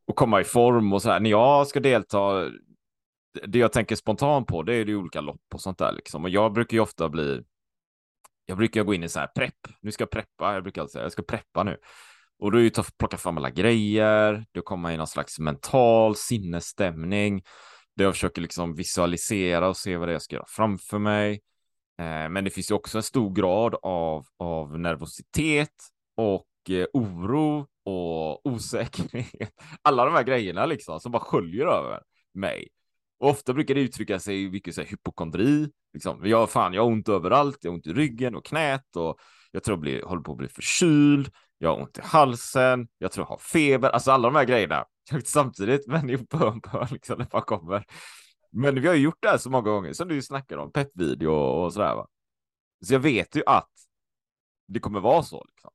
Och 0.08 0.16
komma 0.16 0.42
i 0.42 0.44
form 0.44 0.94
och 0.94 1.02
så 1.02 1.10
här. 1.10 1.20
När 1.20 1.30
jag 1.30 1.68
ska 1.68 1.80
delta, 1.80 2.50
det 3.48 3.60
jag 3.60 3.72
tänker 3.72 3.96
spontant 3.96 4.48
på, 4.48 4.64
det 4.64 4.76
är 4.76 4.86
det 4.86 4.96
olika 4.96 5.22
lopp 5.22 5.54
och 5.54 5.62
sånt 5.62 5.78
där 5.78 5.92
liksom. 5.92 6.24
Och 6.24 6.30
jag 6.30 6.54
brukar 6.54 6.78
ju 6.78 6.82
ofta 6.82 7.10
bli, 7.10 7.44
jag 8.46 8.58
brukar 8.58 8.84
gå 8.84 8.94
in 8.94 9.04
i 9.04 9.10
så 9.10 9.20
här 9.20 9.28
prepp. 9.28 9.68
Nu 9.82 9.92
ska 9.92 10.02
jag 10.02 10.12
preppa, 10.12 10.54
jag 10.54 10.64
brukar 10.64 10.82
alltid 10.82 10.92
säga, 10.92 11.06
jag 11.06 11.12
ska 11.12 11.22
preppa 11.22 11.64
nu. 11.64 11.78
Och 12.40 12.52
då 12.52 12.58
är 12.58 12.64
det 12.64 12.78
att 12.78 12.98
plocka 12.98 13.18
fram 13.18 13.38
alla 13.38 13.50
grejer, 13.50 14.46
då 14.52 14.62
kommer 14.62 14.82
man 14.82 14.92
i 14.92 14.98
någon 14.98 15.08
slags 15.08 15.40
mental 15.40 16.16
sinnesstämning, 16.16 17.44
där 17.96 18.06
jag 18.06 18.14
försöker 18.14 18.42
liksom 18.42 18.76
visualisera 18.76 19.70
och 19.70 19.78
se 19.78 19.98
vad 19.98 20.08
det 20.08 20.12
är 20.12 20.14
jag 20.14 20.22
ska 20.22 20.36
göra 20.36 20.46
framför 20.48 21.00
mig. 21.00 21.42
Eh, 22.00 22.30
men 22.30 22.44
det 22.44 22.50
finns 22.50 22.72
ju 22.72 22.76
också 22.76 22.98
en 22.98 23.04
stor 23.04 23.34
grad 23.34 23.76
av, 23.82 24.26
av 24.38 24.80
nervositet 24.80 25.74
och 26.18 26.46
eh, 26.70 26.86
oro 26.94 27.68
och 27.86 28.46
osäkerhet. 28.46 29.54
Alla 29.82 30.06
de 30.06 30.14
här 30.14 30.24
grejerna 30.24 30.66
liksom 30.66 31.00
som 31.00 31.12
bara 31.12 31.24
sköljer 31.24 31.66
över 31.66 32.00
mig. 32.34 32.68
Och 33.20 33.30
ofta 33.30 33.54
brukar 33.54 33.76
det 33.76 33.82
uttrycka 33.82 34.20
sig 34.20 34.44
i 34.44 34.50
mycket 34.50 34.76
så 34.76 34.82
här, 34.82 34.88
hypokondri. 34.88 35.70
Liksom. 35.94 36.22
Jag, 36.24 36.50
fan, 36.50 36.74
jag 36.74 36.82
har 36.82 36.92
ont 36.92 37.10
överallt, 37.10 37.58
jag 37.62 37.72
har 37.72 37.76
ont 37.76 37.88
i 37.88 37.94
ryggen 37.94 38.36
och 38.36 38.46
knät 38.46 38.96
och 38.96 39.20
jag 39.52 39.64
tror 39.64 39.76
jag 39.76 39.82
blir, 39.82 40.04
håller 40.04 40.22
på 40.22 40.32
att 40.32 40.38
bli 40.38 40.48
förkyld 40.48 41.32
jag 41.62 41.70
har 41.70 41.82
ont 41.82 41.98
i 41.98 42.02
halsen, 42.02 42.88
jag 42.98 43.12
tror 43.12 43.26
jag 43.26 43.30
har 43.30 43.38
feber, 43.38 43.90
alltså 43.90 44.12
alla 44.12 44.28
de 44.28 44.36
här 44.36 44.46
grejerna 44.46 44.86
samtidigt, 45.26 45.88
men 45.88 46.10
i 46.10 46.18
bön, 46.18 46.60
bön 46.60 46.88
liksom, 46.92 47.18
det 47.20 47.30
bara 47.30 47.42
kommer. 47.42 47.86
Men 48.52 48.82
vi 48.82 48.88
har 48.88 48.96
ju 48.96 49.02
gjort 49.02 49.18
det 49.20 49.30
här 49.30 49.38
så 49.38 49.50
många 49.50 49.70
gånger 49.70 49.94
som 49.94 50.08
du 50.08 50.22
snackar 50.22 50.58
om, 50.58 50.72
peppvideo 50.72 51.32
och 51.32 51.74
sådär 51.74 51.96
va. 51.96 52.08
Så 52.86 52.94
jag 52.94 53.00
vet 53.00 53.36
ju 53.36 53.44
att 53.46 53.72
det 54.68 54.80
kommer 54.80 55.00
vara 55.00 55.24
så 55.24 55.46
liksom. 55.48 55.72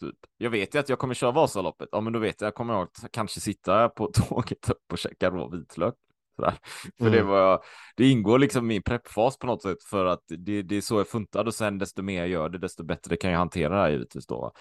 Typ. 0.00 0.18
Jag 0.36 0.50
vet 0.50 0.74
ju 0.74 0.78
att 0.78 0.88
jag 0.88 0.98
kommer 0.98 1.14
köra 1.14 1.30
Vasaloppet, 1.30 1.88
ja 1.92 2.00
men 2.00 2.12
då 2.12 2.18
vet 2.18 2.40
jag, 2.40 2.46
jag 2.46 2.54
kommer 2.54 2.74
jag 2.74 2.88
kanske 3.10 3.40
sitta 3.40 3.88
på 3.88 4.06
tåget 4.14 4.70
upp 4.70 4.92
och 4.92 4.98
käka 4.98 5.30
rå 5.30 5.48
vitlök. 5.48 5.94
Sådär. 6.42 6.58
För 6.98 7.06
mm. 7.06 7.12
det, 7.12 7.22
var, 7.22 7.64
det 7.96 8.08
ingår 8.08 8.38
liksom 8.38 8.70
i 8.70 8.80
preppfas 8.80 9.38
på 9.38 9.46
något 9.46 9.62
sätt 9.62 9.82
för 9.90 10.06
att 10.06 10.22
det, 10.28 10.62
det 10.62 10.76
är 10.76 10.80
så 10.80 10.98
jag 10.98 11.08
funtad 11.08 11.46
och 11.46 11.54
sen 11.54 11.78
desto 11.78 12.02
mer 12.02 12.20
jag 12.20 12.28
gör 12.28 12.48
det, 12.48 12.58
desto 12.58 12.84
bättre 12.84 13.16
kan 13.16 13.30
jag 13.30 13.38
hantera 13.38 13.74
det 13.74 13.80
här 13.80 13.90
givetvis 13.90 14.26
då. 14.26 14.52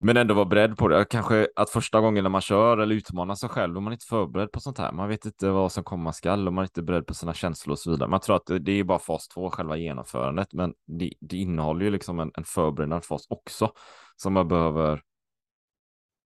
Men 0.00 0.16
ändå 0.16 0.34
vara 0.34 0.44
beredd 0.44 0.76
på 0.76 0.88
det. 0.88 1.04
Kanske 1.04 1.48
att 1.56 1.70
första 1.70 2.00
gången 2.00 2.24
när 2.24 2.30
man 2.30 2.40
kör 2.40 2.78
eller 2.78 2.94
utmanar 2.94 3.34
sig 3.34 3.48
själv, 3.48 3.78
om 3.78 3.84
man 3.84 3.92
inte 3.92 4.06
förberedd 4.06 4.52
på 4.52 4.60
sånt 4.60 4.78
här. 4.78 4.92
Man 4.92 5.08
vet 5.08 5.26
inte 5.26 5.50
vad 5.50 5.72
som 5.72 5.84
komma 5.84 6.12
skall, 6.12 6.48
om 6.48 6.54
man 6.54 6.64
inte 6.64 6.80
är 6.80 6.82
beredd 6.82 7.06
på 7.06 7.14
sina 7.14 7.34
känslor 7.34 7.72
och 7.72 7.78
så 7.78 7.90
vidare. 7.90 8.08
Man 8.08 8.20
tror 8.20 8.36
att 8.36 8.46
det, 8.46 8.58
det 8.58 8.72
är 8.72 8.84
bara 8.84 8.98
fas 8.98 9.28
två, 9.28 9.50
själva 9.50 9.76
genomförandet, 9.76 10.52
men 10.52 10.74
det, 10.86 11.12
det 11.20 11.36
innehåller 11.36 11.84
ju 11.84 11.90
liksom 11.90 12.20
en, 12.20 12.30
en 12.34 12.44
förberedande 12.44 13.06
fas 13.06 13.26
också 13.28 13.72
som 14.16 14.32
man 14.32 14.48
behöver 14.48 15.02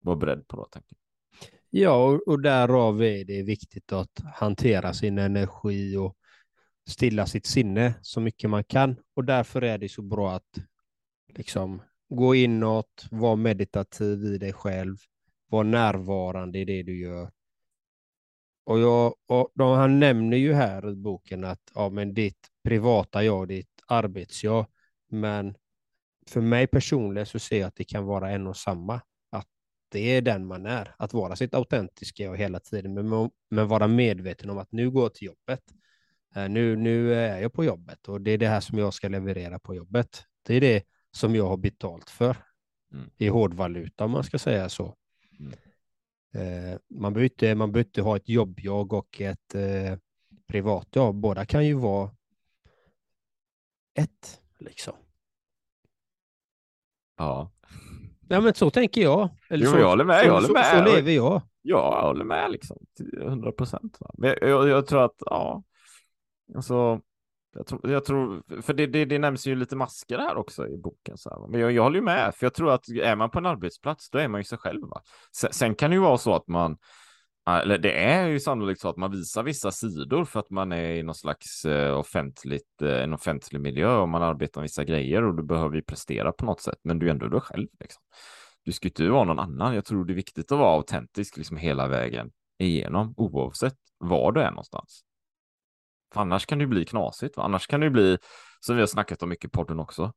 vara 0.02 0.16
beredd 0.16 0.48
på 0.48 0.56
då, 0.56 0.64
tänker 0.64 0.88
jag. 0.90 1.07
Ja, 1.70 2.04
och, 2.04 2.28
och 2.28 2.42
därav 2.42 3.02
är 3.02 3.24
det 3.24 3.42
viktigt 3.42 3.92
att 3.92 4.20
hantera 4.34 4.94
sin 4.94 5.18
energi 5.18 5.96
och 5.96 6.16
stilla 6.88 7.26
sitt 7.26 7.46
sinne 7.46 7.94
så 8.02 8.20
mycket 8.20 8.50
man 8.50 8.64
kan. 8.64 8.96
Och 9.14 9.24
därför 9.24 9.62
är 9.62 9.78
det 9.78 9.88
så 9.88 10.02
bra 10.02 10.32
att 10.32 10.58
liksom 11.34 11.82
gå 12.08 12.34
inåt, 12.34 13.06
vara 13.10 13.36
meditativ 13.36 14.24
i 14.24 14.38
dig 14.38 14.52
själv, 14.52 14.96
vara 15.48 15.62
närvarande 15.62 16.58
i 16.58 16.64
det 16.64 16.82
du 16.82 17.00
gör. 17.00 17.30
Och, 18.64 18.78
jag, 18.78 19.14
och 19.26 19.50
de, 19.54 19.76
han 19.76 20.00
nämner 20.00 20.36
ju 20.36 20.52
här 20.52 20.90
i 20.90 20.96
boken 20.96 21.44
att 21.44 21.72
ja, 21.74 21.88
men 21.88 22.14
ditt 22.14 22.48
privata 22.64 23.24
jag, 23.24 23.48
ditt 23.48 23.82
arbetsjag, 23.86 24.66
men 25.10 25.54
för 26.26 26.40
mig 26.40 26.66
personligen 26.66 27.26
så 27.26 27.38
ser 27.38 27.60
jag 27.60 27.68
att 27.68 27.76
det 27.76 27.84
kan 27.84 28.04
vara 28.04 28.30
en 28.30 28.46
och 28.46 28.56
samma. 28.56 29.00
Det 29.88 29.98
är 29.98 30.22
den 30.22 30.46
man 30.46 30.66
är, 30.66 30.94
att 30.98 31.12
vara 31.12 31.36
sitt 31.36 31.54
autentiska 31.54 32.24
jag 32.24 32.36
hela 32.36 32.60
tiden, 32.60 32.94
men, 32.94 33.30
men 33.50 33.68
vara 33.68 33.86
medveten 33.86 34.50
om 34.50 34.58
att 34.58 34.72
nu 34.72 34.90
går 34.90 35.02
jag 35.02 35.14
till 35.14 35.26
jobbet. 35.26 35.62
Eh, 36.34 36.48
nu, 36.48 36.76
nu 36.76 37.14
är 37.14 37.40
jag 37.40 37.52
på 37.52 37.64
jobbet 37.64 38.08
och 38.08 38.20
det 38.20 38.30
är 38.30 38.38
det 38.38 38.48
här 38.48 38.60
som 38.60 38.78
jag 38.78 38.94
ska 38.94 39.08
leverera 39.08 39.58
på 39.58 39.74
jobbet. 39.74 40.24
Det 40.42 40.54
är 40.54 40.60
det 40.60 40.84
som 41.10 41.34
jag 41.34 41.48
har 41.48 41.56
betalt 41.56 42.10
för 42.10 42.36
Mm. 42.92 43.10
i 43.16 43.28
hårdvaluta 43.28 44.04
om 44.04 44.10
man 44.10 44.24
ska 44.24 44.38
säga 44.38 44.68
så. 44.68 44.96
Mm. 45.38 45.52
Eh, 46.32 46.78
man 46.88 47.12
behöver 47.12 47.30
inte, 47.32 47.54
man 47.54 47.72
behöver 47.72 47.88
inte 47.88 48.02
ha 48.02 48.16
ett 48.16 48.28
jobbjag 48.28 48.92
och 48.92 49.20
ett 49.20 49.54
eh, 49.54 49.98
privatjag. 50.46 51.14
Båda 51.14 51.46
kan 51.46 51.66
ju 51.66 51.74
vara 51.74 52.10
ett, 53.94 54.40
liksom. 54.58 54.94
Ja, 57.16 57.50
Ja, 58.28 58.40
men 58.40 58.54
så 58.54 58.70
tänker 58.70 59.00
jag. 59.00 59.28
Eller 59.50 59.64
Jo, 59.64 59.70
så, 59.70 59.78
jag 59.78 59.88
håller 59.88 60.04
med, 60.04 60.16
jag 60.16 60.24
så, 60.24 60.32
håller 60.32 60.46
så, 60.46 60.52
med. 60.52 60.86
Så 60.86 60.96
lever 60.96 61.12
jag. 61.12 61.42
ja 61.62 61.96
jag 62.00 62.06
håller 62.08 62.24
med 62.24 62.50
liksom. 62.50 62.76
till 62.96 63.22
100 63.22 63.52
procent. 63.52 63.98
Jag, 64.16 64.38
jag, 64.42 64.68
jag 64.68 64.86
tror 64.86 65.04
att, 65.04 65.16
ja, 65.18 65.62
alltså, 66.56 67.00
jag 67.54 67.66
tror, 67.66 67.90
jag 67.90 68.04
tror 68.04 68.42
för 68.62 68.74
det, 68.74 68.86
det, 68.86 69.04
det 69.04 69.18
nämns 69.18 69.46
ju 69.46 69.56
lite 69.56 69.76
masker 69.76 70.18
här 70.18 70.36
också 70.36 70.68
i 70.68 70.76
boken. 70.76 71.18
Så 71.18 71.30
här. 71.30 71.48
Men 71.48 71.60
jag, 71.60 71.72
jag 71.72 71.82
håller 71.82 71.98
ju 71.98 72.04
med, 72.04 72.34
för 72.34 72.46
jag 72.46 72.54
tror 72.54 72.70
att 72.72 72.88
är 72.88 73.16
man 73.16 73.30
på 73.30 73.38
en 73.38 73.46
arbetsplats, 73.46 74.10
då 74.10 74.18
är 74.18 74.28
man 74.28 74.40
ju 74.40 74.44
sig 74.44 74.58
själv. 74.58 74.82
Va? 74.82 75.02
Sen, 75.36 75.52
sen 75.52 75.74
kan 75.74 75.90
det 75.90 75.94
ju 75.94 76.02
vara 76.02 76.18
så 76.18 76.34
att 76.34 76.48
man, 76.48 76.76
eller 77.56 77.78
det 77.78 77.92
är 77.92 78.28
ju 78.28 78.40
sannolikt 78.40 78.80
så 78.80 78.88
att 78.88 78.96
man 78.96 79.10
visar 79.10 79.42
vissa 79.42 79.70
sidor 79.70 80.24
för 80.24 80.40
att 80.40 80.50
man 80.50 80.72
är 80.72 80.90
i 80.90 81.02
någon 81.02 81.14
slags 81.14 81.64
eh, 81.64 81.98
offentligt, 81.98 82.82
eh, 82.82 83.02
en 83.02 83.14
offentlig 83.14 83.60
miljö 83.60 83.96
och 83.96 84.08
man 84.08 84.22
arbetar 84.22 84.60
med 84.60 84.64
vissa 84.64 84.84
grejer 84.84 85.22
och 85.24 85.34
du 85.34 85.42
behöver 85.42 85.76
ju 85.76 85.82
prestera 85.82 86.32
på 86.32 86.44
något 86.44 86.60
sätt, 86.60 86.78
men 86.82 86.98
du 86.98 87.06
är 87.06 87.10
ändå 87.10 87.28
dig 87.28 87.40
själv. 87.40 87.68
Liksom. 87.80 88.02
Du 88.62 88.72
ska 88.72 88.88
inte 88.88 89.08
vara 89.08 89.24
någon 89.24 89.38
annan. 89.38 89.74
Jag 89.74 89.84
tror 89.84 90.04
det 90.04 90.12
är 90.12 90.14
viktigt 90.14 90.52
att 90.52 90.58
vara 90.58 90.76
autentisk 90.76 91.36
liksom 91.36 91.56
hela 91.56 91.88
vägen 91.88 92.30
igenom, 92.58 93.14
oavsett 93.16 93.76
var 93.98 94.32
du 94.32 94.40
är 94.40 94.50
någonstans. 94.50 95.04
För 96.12 96.20
annars 96.20 96.46
kan 96.46 96.58
det 96.58 96.62
ju 96.62 96.68
bli 96.68 96.84
knasigt. 96.84 97.36
Va? 97.36 97.42
Annars 97.42 97.66
kan 97.66 97.80
det 97.80 97.86
ju 97.86 97.90
bli, 97.90 98.18
som 98.60 98.76
vi 98.76 98.82
har 98.82 98.86
snackat 98.86 99.22
om 99.22 99.28
mycket 99.28 99.44
i 99.44 99.50
podden 99.50 99.80
också, 99.80 100.12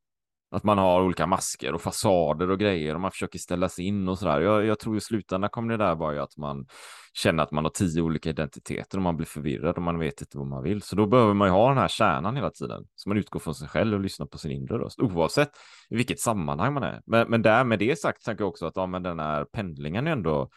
att 0.52 0.64
man 0.64 0.78
har 0.78 1.02
olika 1.02 1.28
masker 1.28 1.74
och 1.74 1.82
fasader 1.82 2.50
och 2.50 2.60
grejer 2.60 2.96
och 2.96 3.02
man 3.02 3.12
försöker 3.12 3.40
ställa 3.40 3.70
sig 3.70 3.86
in 3.86 4.10
och 4.10 4.20
sådär. 4.20 4.42
Jag, 4.42 4.66
jag 4.66 4.80
tror 4.80 4.98
i 4.98 5.02
slutändan 5.02 5.50
kommer 5.50 5.78
det 5.78 5.86
där 5.86 5.96
bara 5.96 6.14
ju 6.14 6.20
att 6.20 6.38
man 6.38 6.66
känner 7.14 7.44
att 7.44 7.52
man 7.52 7.66
har 7.66 7.72
tio 7.72 8.02
olika 8.02 8.30
identiteter 8.30 8.98
och 8.98 9.02
man 9.02 9.18
blir 9.18 9.28
förvirrad 9.28 9.76
och 9.76 9.82
man 9.82 10.00
vet 10.00 10.22
inte 10.22 10.38
vad 10.38 10.48
man 10.48 10.64
vill. 10.64 10.82
Så 10.82 10.96
då 10.96 11.06
behöver 11.06 11.34
man 11.34 11.48
ju 11.48 11.52
ha 11.52 11.70
den 11.70 11.78
här 11.78 11.88
kärnan 11.88 12.36
hela 12.36 12.50
tiden. 12.50 12.88
Så 12.96 13.10
man 13.10 13.18
utgår 13.18 13.40
från 13.40 13.56
sig 13.56 13.68
själv 13.68 13.94
och 13.94 14.00
lyssnar 14.00 14.26
på 14.26 14.38
sin 14.38 14.52
inre 14.52 14.78
röst, 14.78 15.00
oavsett 15.00 15.52
i 15.90 15.96
vilket 15.96 16.20
sammanhang 16.20 16.74
man 16.74 16.84
är. 16.84 17.02
Men, 17.06 17.30
men 17.30 17.42
där 17.42 17.64
med 17.64 17.80
det 17.80 18.00
sagt 18.00 18.26
tänker 18.26 18.44
jag 18.44 18.50
också 18.50 18.66
att 18.66 18.76
ja, 18.76 18.86
men 18.86 19.04
den 19.04 19.20
här 19.20 19.46
pendlingen 19.46 20.08
är 20.08 20.12
ändå, 20.12 20.50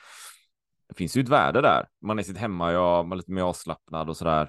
det 0.89 0.95
finns 0.95 1.17
ju 1.17 1.21
ett 1.21 1.29
värde 1.29 1.61
där. 1.61 1.87
Man 2.01 2.19
är 2.19 2.23
sitt 2.23 2.39
hemma, 2.39 2.73
ja, 2.73 3.03
man 3.03 3.13
är 3.13 3.17
lite 3.17 3.33
mer 3.33 3.43
avslappnad 3.43 4.09
och 4.09 4.17
sådär. 4.17 4.49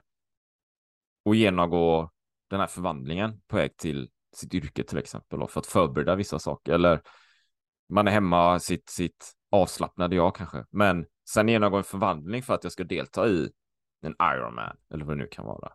Och 1.26 1.36
genomgå 1.36 2.12
den 2.50 2.60
här 2.60 2.68
förvandlingen 2.68 3.42
på 3.48 3.56
väg 3.56 3.78
till 3.78 4.10
sitt 4.38 4.54
yrke 4.54 4.84
till 4.84 4.98
exempel 4.98 5.42
och 5.42 5.52
för 5.52 5.60
att 5.60 5.68
förbereda 5.68 6.16
vissa 6.16 6.40
saker 6.40 6.74
eller 6.74 7.02
man 7.90 8.08
är 8.08 8.12
hemma 8.12 8.60
sitt, 8.60 8.90
sitt 8.90 9.34
avslappnade 9.50 10.16
jag 10.16 10.36
kanske, 10.36 10.66
men 10.70 11.06
sen 11.30 11.48
genomgå 11.48 11.78
en 11.78 11.84
förvandling 11.84 12.44
för 12.44 12.54
att 12.54 12.64
jag 12.64 12.74
ska 12.74 12.84
delta 12.84 13.28
i 13.28 13.50
en 14.02 14.16
Ironman 14.22 14.78
eller 14.94 15.06
vad 15.06 15.18
det 15.18 15.24
nu 15.24 15.28
kan 15.28 15.46
vara. 15.46 15.74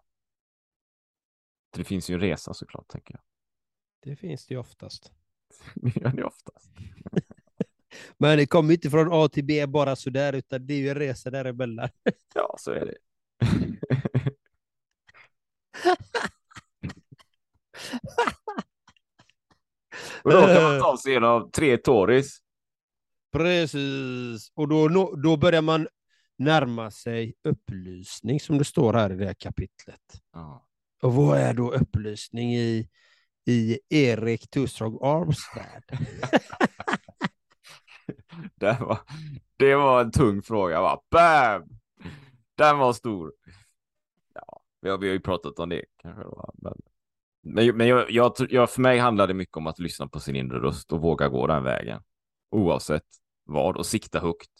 Det 1.71 1.85
finns 1.85 2.11
ju 2.11 2.15
en 2.15 2.21
resa 2.21 2.55
såklart, 2.55 2.89
tänker 2.89 3.15
jag. 3.15 3.23
Det 4.01 4.17
finns 4.17 4.47
det 4.47 4.55
ju 4.55 4.61
oftast. 4.61 5.13
Det 5.75 5.97
gör 5.97 6.11
det 6.11 6.25
oftast. 6.25 6.71
Men 8.19 8.39
det 8.39 8.47
kommer 8.47 8.75
inte 8.75 8.91
från 8.91 9.09
A 9.13 9.29
till 9.29 9.45
B 9.45 9.67
bara 9.67 9.97
sådär, 9.97 10.33
utan 10.33 10.67
det 10.67 10.75
är 10.75 10.79
ju 10.79 10.89
en 10.89 10.95
resa 10.95 11.31
däremellan. 11.31 11.89
Ja, 12.35 12.57
så 12.59 12.71
är 12.71 12.87
det. 12.87 12.97
Och 20.25 20.31
då 20.31 20.41
kan 20.41 20.63
man 20.63 20.81
ta 20.81 20.97
sig 20.97 21.11
igenom 21.11 21.51
tre 21.51 21.77
Tories. 21.77 22.39
Precis, 23.33 24.53
och 24.55 24.69
då, 24.69 24.89
då 25.17 25.37
börjar 25.37 25.63
man 25.63 25.89
närma 26.39 26.91
sig 26.91 27.35
upplysning 27.45 28.41
som 28.41 28.59
det 28.59 28.65
står 28.65 28.93
här 28.93 29.13
i 29.13 29.17
det 29.17 29.27
här 29.27 29.35
kapitlet. 29.35 30.01
Ja. 30.33 30.67
Och 31.03 31.15
vad 31.15 31.39
är 31.39 31.55
då 31.55 31.73
upplysning 31.73 32.55
i, 32.55 32.89
i 33.47 33.79
Erik 33.89 34.51
Too 34.51 34.67
Strong 34.67 34.99
Arms 35.03 35.39
värld? 35.57 35.99
Det 38.55 38.77
var, 38.81 38.99
det 39.57 39.75
var 39.75 40.01
en 40.01 40.13
tung 40.13 40.43
fråga, 40.43 40.81
va? 40.81 41.03
Bam! 41.11 41.69
Den 42.55 42.79
var 42.79 42.93
stor. 42.93 43.33
Ja, 44.35 44.61
vi 44.81 44.91
har, 44.91 44.99
vi 44.99 45.07
har 45.07 45.13
ju 45.13 45.21
pratat 45.21 45.59
om 45.59 45.69
det 45.69 45.85
kanske. 45.97 46.25
Va? 46.25 46.51
Men, 46.55 46.75
men, 47.43 47.77
men 47.77 47.89
jag, 47.89 48.11
jag, 48.11 48.33
jag, 48.51 48.71
för 48.71 48.81
mig 48.81 48.99
handlar 48.99 49.27
det 49.27 49.35
mycket 49.35 49.57
om 49.57 49.67
att 49.67 49.79
lyssna 49.79 50.09
på 50.09 50.21
sin 50.21 50.37
inre 50.37 50.59
röst 50.59 50.93
och 50.93 51.01
våga 51.01 51.29
gå 51.29 51.47
den 51.47 51.63
vägen. 51.63 52.03
Oavsett 52.51 53.07
vad 53.45 53.77
och 53.77 53.87
sikta 53.87 54.21
högt. 54.21 54.51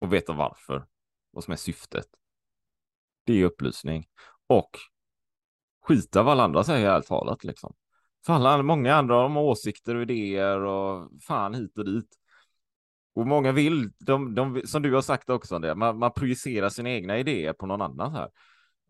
Och 0.00 0.12
veta 0.12 0.32
varför. 0.32 0.86
Vad 1.30 1.44
som 1.44 1.52
är 1.52 1.56
syftet. 1.56 2.06
Det 3.26 3.32
är 3.32 3.44
upplysning. 3.44 4.06
Och 4.46 4.70
skita 5.86 6.22
vad 6.22 6.32
alla 6.32 6.44
andra 6.44 6.64
säger 6.64 6.90
ärligt 6.90 7.06
talat 7.06 7.44
liksom. 7.44 7.74
För 8.26 8.32
alla, 8.32 8.62
många 8.62 8.94
andra 8.94 9.14
har 9.14 9.38
åsikter 9.38 9.94
och 9.94 10.02
idéer 10.02 10.60
och 10.60 11.10
fan 11.22 11.54
hit 11.54 11.78
och 11.78 11.84
dit. 11.84 12.16
Och 13.14 13.26
många 13.26 13.52
vill, 13.52 13.90
de, 13.98 14.34
de, 14.34 14.62
som 14.64 14.82
du 14.82 14.94
har 14.94 15.02
sagt 15.02 15.30
också, 15.30 15.58
det, 15.58 15.74
man, 15.74 15.98
man 15.98 16.12
projicerar 16.12 16.68
sina 16.68 16.90
egna 16.90 17.18
idéer 17.18 17.52
på 17.52 17.66
någon 17.66 17.82
annan 17.82 18.12
här. 18.12 18.28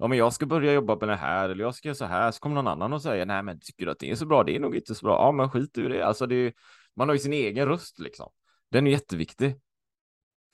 Ja, 0.02 0.08
men 0.08 0.18
jag 0.18 0.32
ska 0.32 0.46
börja 0.46 0.72
jobba 0.72 0.96
med 0.96 1.08
det 1.08 1.16
här 1.16 1.48
eller 1.48 1.64
jag 1.64 1.74
ska 1.74 1.88
göra 1.88 1.94
så 1.94 2.04
här, 2.04 2.30
så 2.30 2.40
kommer 2.40 2.54
någon 2.54 2.68
annan 2.68 2.92
och 2.92 3.02
säger 3.02 3.26
nej, 3.26 3.42
men 3.42 3.60
tycker 3.60 3.86
du 3.86 3.92
att 3.92 3.98
det 3.98 4.10
är 4.10 4.14
så 4.14 4.26
bra? 4.26 4.44
Det 4.44 4.56
är 4.56 4.60
nog 4.60 4.76
inte 4.76 4.94
så 4.94 5.06
bra. 5.06 5.14
Ja, 5.14 5.32
men 5.32 5.50
skit 5.50 5.78
ur 5.78 5.88
det. 5.88 6.06
Alltså, 6.06 6.26
det 6.26 6.34
är, 6.34 6.52
man 6.96 7.08
har 7.08 7.14
ju 7.14 7.18
sin 7.18 7.32
egen 7.32 7.68
röst 7.68 7.98
liksom. 7.98 8.30
Den 8.70 8.86
är 8.86 8.90
jätteviktig. 8.90 9.56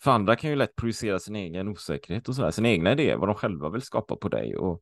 För 0.02 0.11
andra 0.11 0.37
kan 0.37 0.50
ju 0.50 0.56
lätt 0.56 0.76
projicera 0.76 1.18
sin 1.18 1.37
egen 1.37 1.68
osäkerhet 1.68 2.28
och 2.28 2.34
så 2.34 2.42
här, 2.42 2.50
sina 2.50 2.68
egna 2.68 2.92
idéer, 2.92 3.16
vad 3.16 3.28
de 3.28 3.34
själva 3.34 3.68
vill 3.70 3.82
skapa 3.82 4.16
på 4.16 4.28
dig. 4.28 4.56
Och 4.56 4.80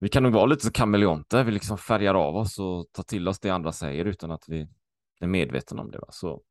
vi 0.00 0.08
kan 0.08 0.22
nog 0.22 0.32
vara 0.32 0.46
lite 0.46 0.66
så 0.66 0.72
kameleonter, 0.72 1.44
vi 1.44 1.52
liksom 1.52 1.78
färgar 1.78 2.14
av 2.14 2.36
oss 2.36 2.58
och 2.58 2.92
tar 2.92 3.02
till 3.02 3.28
oss 3.28 3.40
det 3.40 3.50
andra 3.50 3.72
säger 3.72 4.04
utan 4.04 4.30
att 4.30 4.44
vi 4.48 4.68
är 5.20 5.26
medvetna 5.26 5.82
om 5.82 5.90
det. 5.90 5.98
Va? 5.98 6.08
Så 6.10 6.42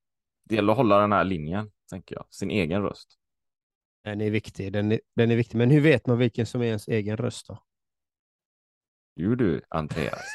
det 0.44 0.56
gäller 0.56 0.72
att 0.72 0.78
hålla 0.78 1.00
den 1.00 1.12
här 1.12 1.24
linjen, 1.24 1.72
tänker 1.90 2.16
jag, 2.16 2.26
sin 2.30 2.52
egen 2.52 2.82
röst. 2.82 3.20
Den 4.04 4.22
är 4.22 4.30
viktig, 4.30 4.74
den 4.74 4.92
är, 4.92 5.00
den 5.16 5.32
är 5.32 5.36
viktig. 5.36 5.58
Men 5.58 5.70
hur 5.70 5.82
vet 5.82 6.08
man 6.08 6.18
vilken 6.18 6.46
som 6.46 6.62
är 6.62 6.66
ens 6.66 6.88
egen 6.88 7.18
röst 7.18 7.48
då? 7.48 7.64
Jo 9.16 9.36
du, 9.36 9.62
Andreas. 9.70 10.26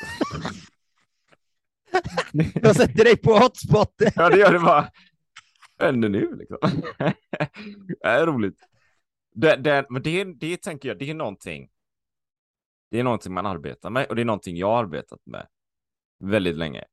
Jag 2.54 2.76
sätter 2.76 3.04
dig 3.04 3.16
på 3.16 3.32
hotspot. 3.32 3.94
ja, 4.14 4.28
det 4.28 4.38
gör 4.38 4.52
det 4.52 4.58
bara. 4.58 4.90
Ännu 5.80 6.08
nu 6.08 6.36
liksom. 6.36 6.58
det 7.88 8.06
är 8.06 8.26
roligt. 8.26 8.58
Det, 9.34 9.56
det, 9.56 9.86
men 9.90 10.02
det, 10.02 10.24
det 10.24 10.56
tänker 10.56 10.88
jag, 10.88 10.98
det 10.98 11.10
är 11.10 11.14
någonting. 11.14 11.70
Det 12.90 12.98
är 12.98 13.04
någonting 13.04 13.32
man 13.32 13.46
arbetar 13.46 13.90
med 13.90 14.06
och 14.06 14.16
det 14.16 14.22
är 14.22 14.26
någonting 14.26 14.56
jag 14.56 14.66
har 14.66 14.84
arbetat 14.84 15.20
med 15.26 15.46
väldigt 16.18 16.56
länge. 16.56 16.84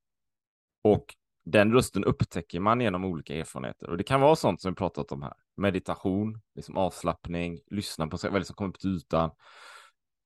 Och 0.82 1.16
den 1.46 1.74
rösten 1.74 2.04
upptäcker 2.04 2.60
man 2.60 2.82
genom 2.82 3.06
olika 3.06 3.36
erfarenheter 3.36 3.90
och 3.90 3.98
det 3.98 4.04
kan 4.04 4.22
vara 4.22 4.36
sånt 4.36 4.62
som 4.62 4.72
vi 4.72 4.76
pratat 4.76 5.12
om 5.12 5.22
här. 5.22 5.34
Meditation, 5.58 6.42
liksom 6.56 6.78
avslappning, 6.78 7.60
lyssna 7.72 8.08
på 8.08 8.18
sig, 8.18 8.32
vad 8.32 8.48
som 8.48 8.56
kommer 8.56 8.70
upp 8.70 8.80
till 8.80 8.96
ytan. 8.96 9.32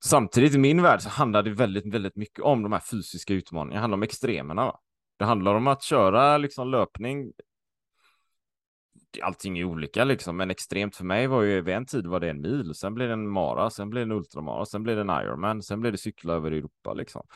Samtidigt 0.04 0.56
i 0.56 0.58
min 0.58 0.82
värld 0.82 1.02
så 1.02 1.10
handlar 1.10 1.44
det 1.44 1.52
väldigt, 1.52 1.94
väldigt 1.94 2.16
mycket 2.16 2.40
om 2.40 2.64
de 2.64 2.72
här 2.72 2.80
fysiska 2.80 3.34
utmaningarna. 3.34 3.76
Det 3.76 3.82
handlar 3.82 3.98
om 3.98 4.04
extremerna. 4.04 4.66
Va? 4.66 4.80
Det 5.18 5.26
handlar 5.26 5.56
om 5.56 5.68
att 5.68 5.84
köra 5.84 6.38
liksom 6.38 6.72
löpning. 6.72 7.32
Allting 9.22 9.60
är 9.60 9.64
olika 9.64 10.04
liksom, 10.04 10.38
men 10.38 10.52
extremt 10.52 10.96
för 10.96 11.04
mig 11.04 11.28
var 11.28 11.42
ju 11.42 11.62
vid 11.62 11.76
en 11.76 11.86
tid 11.86 12.08
var 12.08 12.20
det 12.20 12.30
en 12.30 12.42
mil, 12.42 12.76
sen 12.76 12.94
blev 12.94 13.08
det 13.08 13.14
en 13.14 13.30
mara, 13.30 13.70
sen 13.70 13.90
blev 13.90 14.08
det 14.08 14.14
en 14.14 14.18
ultramara, 14.18 14.66
sen 14.66 14.84
blev 14.84 14.96
det 14.96 15.02
en 15.02 15.24
Ironman, 15.24 15.62
sen 15.62 15.82
blev 15.82 15.92
det 15.92 15.98
cykla 15.98 16.34
över 16.34 16.52
Europa 16.52 16.94
liksom. 16.94 17.28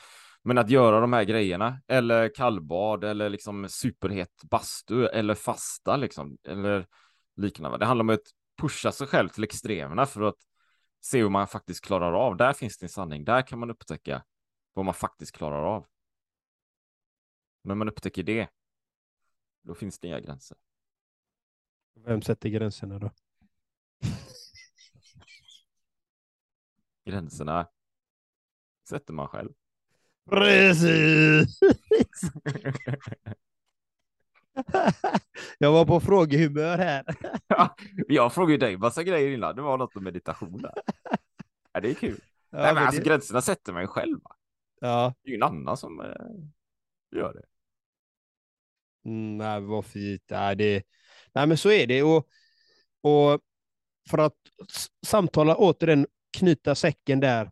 Men 0.43 0.57
att 0.57 0.69
göra 0.69 0.99
de 0.99 1.13
här 1.13 1.23
grejerna, 1.23 1.81
eller 1.87 2.35
kallbad, 2.35 3.03
eller 3.03 3.29
liksom 3.29 3.69
superhet 3.69 4.43
bastu, 4.43 5.05
eller 5.05 5.35
fasta 5.35 5.97
liksom, 5.97 6.37
eller 6.43 6.87
liknande. 7.35 7.77
Det 7.77 7.85
handlar 7.85 8.03
om 8.03 8.09
att 8.09 8.31
pusha 8.61 8.91
sig 8.91 9.07
själv 9.07 9.29
till 9.29 9.43
extremerna 9.43 10.05
för 10.05 10.21
att 10.21 10.37
se 11.01 11.19
hur 11.19 11.29
man 11.29 11.47
faktiskt 11.47 11.85
klarar 11.85 12.13
av. 12.13 12.37
Där 12.37 12.53
finns 12.53 12.77
det 12.77 12.85
en 12.85 12.89
sanning. 12.89 13.25
Där 13.25 13.41
kan 13.41 13.59
man 13.59 13.71
upptäcka 13.71 14.23
vad 14.73 14.85
man 14.85 14.93
faktiskt 14.93 15.35
klarar 15.35 15.63
av. 15.75 15.85
När 17.61 17.75
man 17.75 17.89
upptäcker 17.89 18.23
det, 18.23 18.49
då 19.61 19.75
finns 19.75 19.99
det 19.99 20.07
inga 20.07 20.19
gränser. 20.19 20.57
Vem 21.95 22.21
sätter 22.21 22.49
gränserna 22.49 22.99
då? 22.99 23.11
Gränserna 27.05 27.67
sätter 28.89 29.13
man 29.13 29.27
själv. 29.27 29.53
Precis! 30.29 31.59
Jag 35.57 35.71
var 35.71 35.85
på 35.85 35.99
frågehumör 35.99 36.77
här. 36.77 37.03
Ja, 37.47 37.75
jag 38.07 38.33
frågade 38.33 38.65
dig 38.65 38.77
massa 38.77 39.03
grejer 39.03 39.31
innan. 39.31 39.55
Det 39.55 39.61
var 39.61 39.77
något 39.77 39.95
om 39.95 40.03
meditation 40.03 40.61
där. 40.61 40.73
Ja, 41.73 41.79
det 41.79 41.89
är 41.89 41.93
kul. 41.93 42.19
Ja, 42.49 42.57
Nej, 42.57 42.65
men 42.65 42.75
men 42.75 42.83
alltså, 42.83 43.01
det- 43.01 43.07
gränserna 43.09 43.41
sätter 43.41 43.73
man 43.73 43.81
ju 43.81 43.87
själv. 43.87 44.19
Ja. 44.81 45.13
Det 45.23 45.29
är 45.29 45.31
ju 45.31 45.35
en 45.37 45.43
annan 45.43 45.77
som 45.77 46.01
eh, 46.01 46.07
gör 47.19 47.33
det. 47.33 47.43
Mm, 49.09 49.37
nej, 49.37 49.61
vad 49.61 49.85
fint. 49.85 50.23
Nej, 50.29 50.55
det... 50.55 50.83
nej, 51.33 51.47
men 51.47 51.57
så 51.57 51.71
är 51.71 51.87
det. 51.87 52.03
Och, 52.03 52.27
och 53.01 53.41
för 54.09 54.17
att 54.17 54.35
samtala 55.05 55.55
återigen, 55.55 56.07
knyta 56.37 56.75
säcken 56.75 57.19
där 57.19 57.51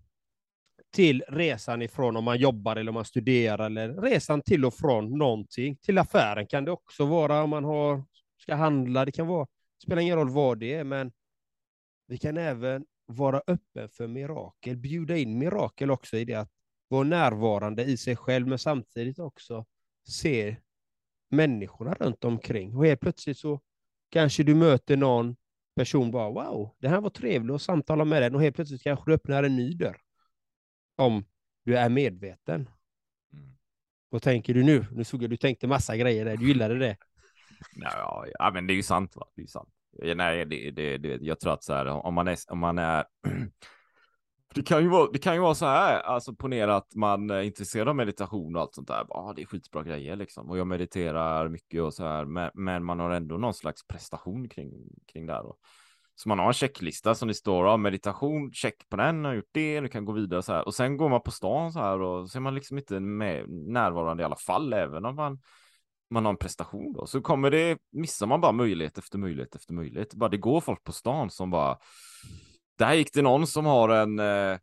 till 0.91 1.23
resan 1.27 1.82
ifrån 1.82 2.17
om 2.17 2.23
man 2.23 2.38
jobbar 2.38 2.75
eller 2.75 2.89
om 2.89 2.93
man 2.93 3.06
studerar 3.06 3.65
eller 3.65 3.93
resan 3.93 4.41
till 4.41 4.65
och 4.65 4.73
från 4.73 5.17
någonting. 5.17 5.77
Till 5.77 5.97
affären 5.97 6.47
kan 6.47 6.65
det 6.65 6.71
också 6.71 7.06
vara 7.06 7.43
om 7.43 7.49
man 7.49 7.63
har, 7.63 8.04
ska 8.38 8.56
handla. 8.56 9.06
Det 9.06 9.12
kan 9.12 9.27
vara, 9.27 9.47
spelar 9.84 10.01
ingen 10.01 10.17
roll 10.17 10.30
vad 10.30 10.60
det 10.60 10.73
är, 10.73 10.84
men 10.84 11.12
vi 12.08 12.17
kan 12.17 12.38
även 12.38 12.86
vara 13.06 13.41
öppen 13.47 13.89
för 13.89 14.08
mirakel, 14.08 14.77
bjuda 14.77 15.17
in 15.17 15.38
mirakel 15.38 15.91
också 15.91 16.17
i 16.17 16.25
det 16.25 16.36
att 16.36 16.51
vara 16.88 17.04
närvarande 17.04 17.84
i 17.84 17.97
sig 17.97 18.15
själv, 18.15 18.47
men 18.47 18.60
samtidigt 18.60 19.19
också 19.19 19.65
se 20.08 20.56
människorna 21.30 21.93
runt 21.93 22.23
omkring. 22.23 22.75
Och 22.75 22.86
helt 22.86 22.99
plötsligt 22.99 23.38
så 23.38 23.60
kanske 24.10 24.43
du 24.43 24.56
möter 24.56 24.97
någon 24.97 25.36
person 25.75 26.12
bara 26.12 26.30
wow, 26.30 26.75
det 26.80 26.88
här 26.88 27.01
var 27.01 27.10
trevligt 27.10 27.56
att 27.56 27.62
samtala 27.62 28.06
med 28.06 28.21
den 28.21 28.36
och 28.36 28.41
helt 28.41 28.56
plötsligt 28.56 28.84
kanske 28.84 29.12
du 29.12 29.15
öppnar 29.15 29.43
en 29.43 29.56
ny 29.56 29.73
dörr. 29.73 29.97
Om 31.02 31.26
du 31.66 31.78
är 31.78 31.90
medveten. 31.90 32.70
Mm. 33.34 33.50
Vad 34.10 34.22
tänker 34.22 34.54
du 34.54 34.64
nu? 34.64 34.86
Nu 34.92 35.04
såg 35.04 35.24
jag 35.24 35.30
du 35.30 35.38
tänkte 35.38 35.68
massa 35.68 35.98
grejer 35.98 36.26
där, 36.26 36.38
du 36.38 36.48
gillade 36.48 36.80
det. 36.80 36.98
Nej, 37.76 37.92
ja, 37.94 38.26
ja, 38.40 38.52
men 38.54 38.68
det 38.68 38.74
är 38.74 38.76
ju 38.76 38.84
sant. 38.84 39.16
Va? 39.16 39.28
Det 39.36 39.42
är 39.42 39.48
sant. 39.48 39.70
Nej, 40.16 40.46
det, 40.46 40.72
det, 40.72 40.98
det, 40.98 41.22
jag 41.22 41.40
tror 41.40 41.54
att 41.54 41.64
så 41.64 41.74
här, 41.74 41.86
om 41.88 42.14
man 42.14 42.28
är, 42.28 42.38
om 42.50 42.60
man 42.60 42.78
är 42.78 43.06
det 44.54 44.64
kan 44.64 44.84
ju 44.84 44.90
vara, 44.90 45.12
det 45.12 45.20
kan 45.20 45.34
ju 45.34 45.40
vara 45.42 45.56
så 45.56 45.66
här, 45.66 46.02
alltså 46.02 46.36
ponera 46.36 46.76
att 46.76 46.96
man 46.96 47.30
är 47.30 47.42
intresserad 47.42 47.88
av 47.88 47.96
meditation 47.96 48.56
och 48.56 48.62
allt 48.62 48.76
sånt 48.76 48.88
där. 48.88 49.06
Ja, 49.10 49.34
det 49.36 49.42
är 49.42 49.46
skitbra 49.46 49.84
grejer 49.84 50.16
liksom. 50.16 50.50
Och 50.50 50.58
jag 50.58 50.68
mediterar 50.68 51.50
mycket 51.50 51.82
och 51.82 51.94
så 51.94 52.04
här, 52.04 52.26
men, 52.26 52.52
men 52.54 52.84
man 52.84 53.00
har 53.00 53.12
ändå 53.12 53.38
någon 53.38 53.54
slags 53.54 53.88
prestation 53.88 54.50
kring, 54.50 54.72
kring 55.14 55.26
det 55.26 55.34
här. 55.34 55.44
Så 56.15 56.30
man 56.30 56.39
har 56.39 56.47
en 56.47 56.54
checklista 56.54 57.15
som 57.15 57.28
det 57.28 57.34
står 57.34 57.65
av 57.65 57.80
meditation, 57.80 58.52
check 58.54 58.89
på 58.89 58.95
den, 58.95 59.26
har 59.26 59.34
gjort 59.34 59.50
det, 59.52 59.80
du 59.80 59.88
kan 59.88 60.06
gå 60.06 60.12
vidare 60.12 60.43
så 60.43 60.54
här. 60.54 60.65
Och 60.65 60.74
sen 60.74 60.97
går 60.97 61.10
man 61.10 61.21
på 61.21 61.32
stan 61.32 61.71
så 61.71 61.80
här 61.80 62.02
och 62.02 62.30
så 62.30 62.38
är 62.38 62.41
man 62.41 62.56
liksom 62.56 62.78
inte 62.78 63.00
med, 63.00 63.50
närvarande 63.50 64.24
i 64.24 64.26
alla 64.26 64.36
fall, 64.36 64.74
även 64.74 65.06
om 65.06 65.15
man 65.15 65.39
man 66.12 66.26
har 66.26 66.32
en 66.32 66.38
prestation 66.38 66.93
då, 66.93 67.06
så 67.06 67.21
kommer 67.21 67.52
det, 67.52 67.78
missar 67.91 68.28
man 68.28 68.41
bara 68.41 68.52
möjlighet 68.52 68.97
efter 68.97 69.17
möjlighet 69.17 69.56
efter 69.56 69.74
möjlighet. 69.74 70.13
Bara 70.13 70.30
det 70.30 70.38
går 70.38 70.62
folk 70.62 70.84
på 70.84 70.91
stan 70.91 71.30
som 71.30 71.50
bara, 71.50 71.78
där 72.78 72.93
gick 72.93 73.13
det 73.13 73.21
någon 73.21 73.47
som 73.47 73.65
har 73.65 73.89
en 73.89 74.19
eh, 74.19 74.58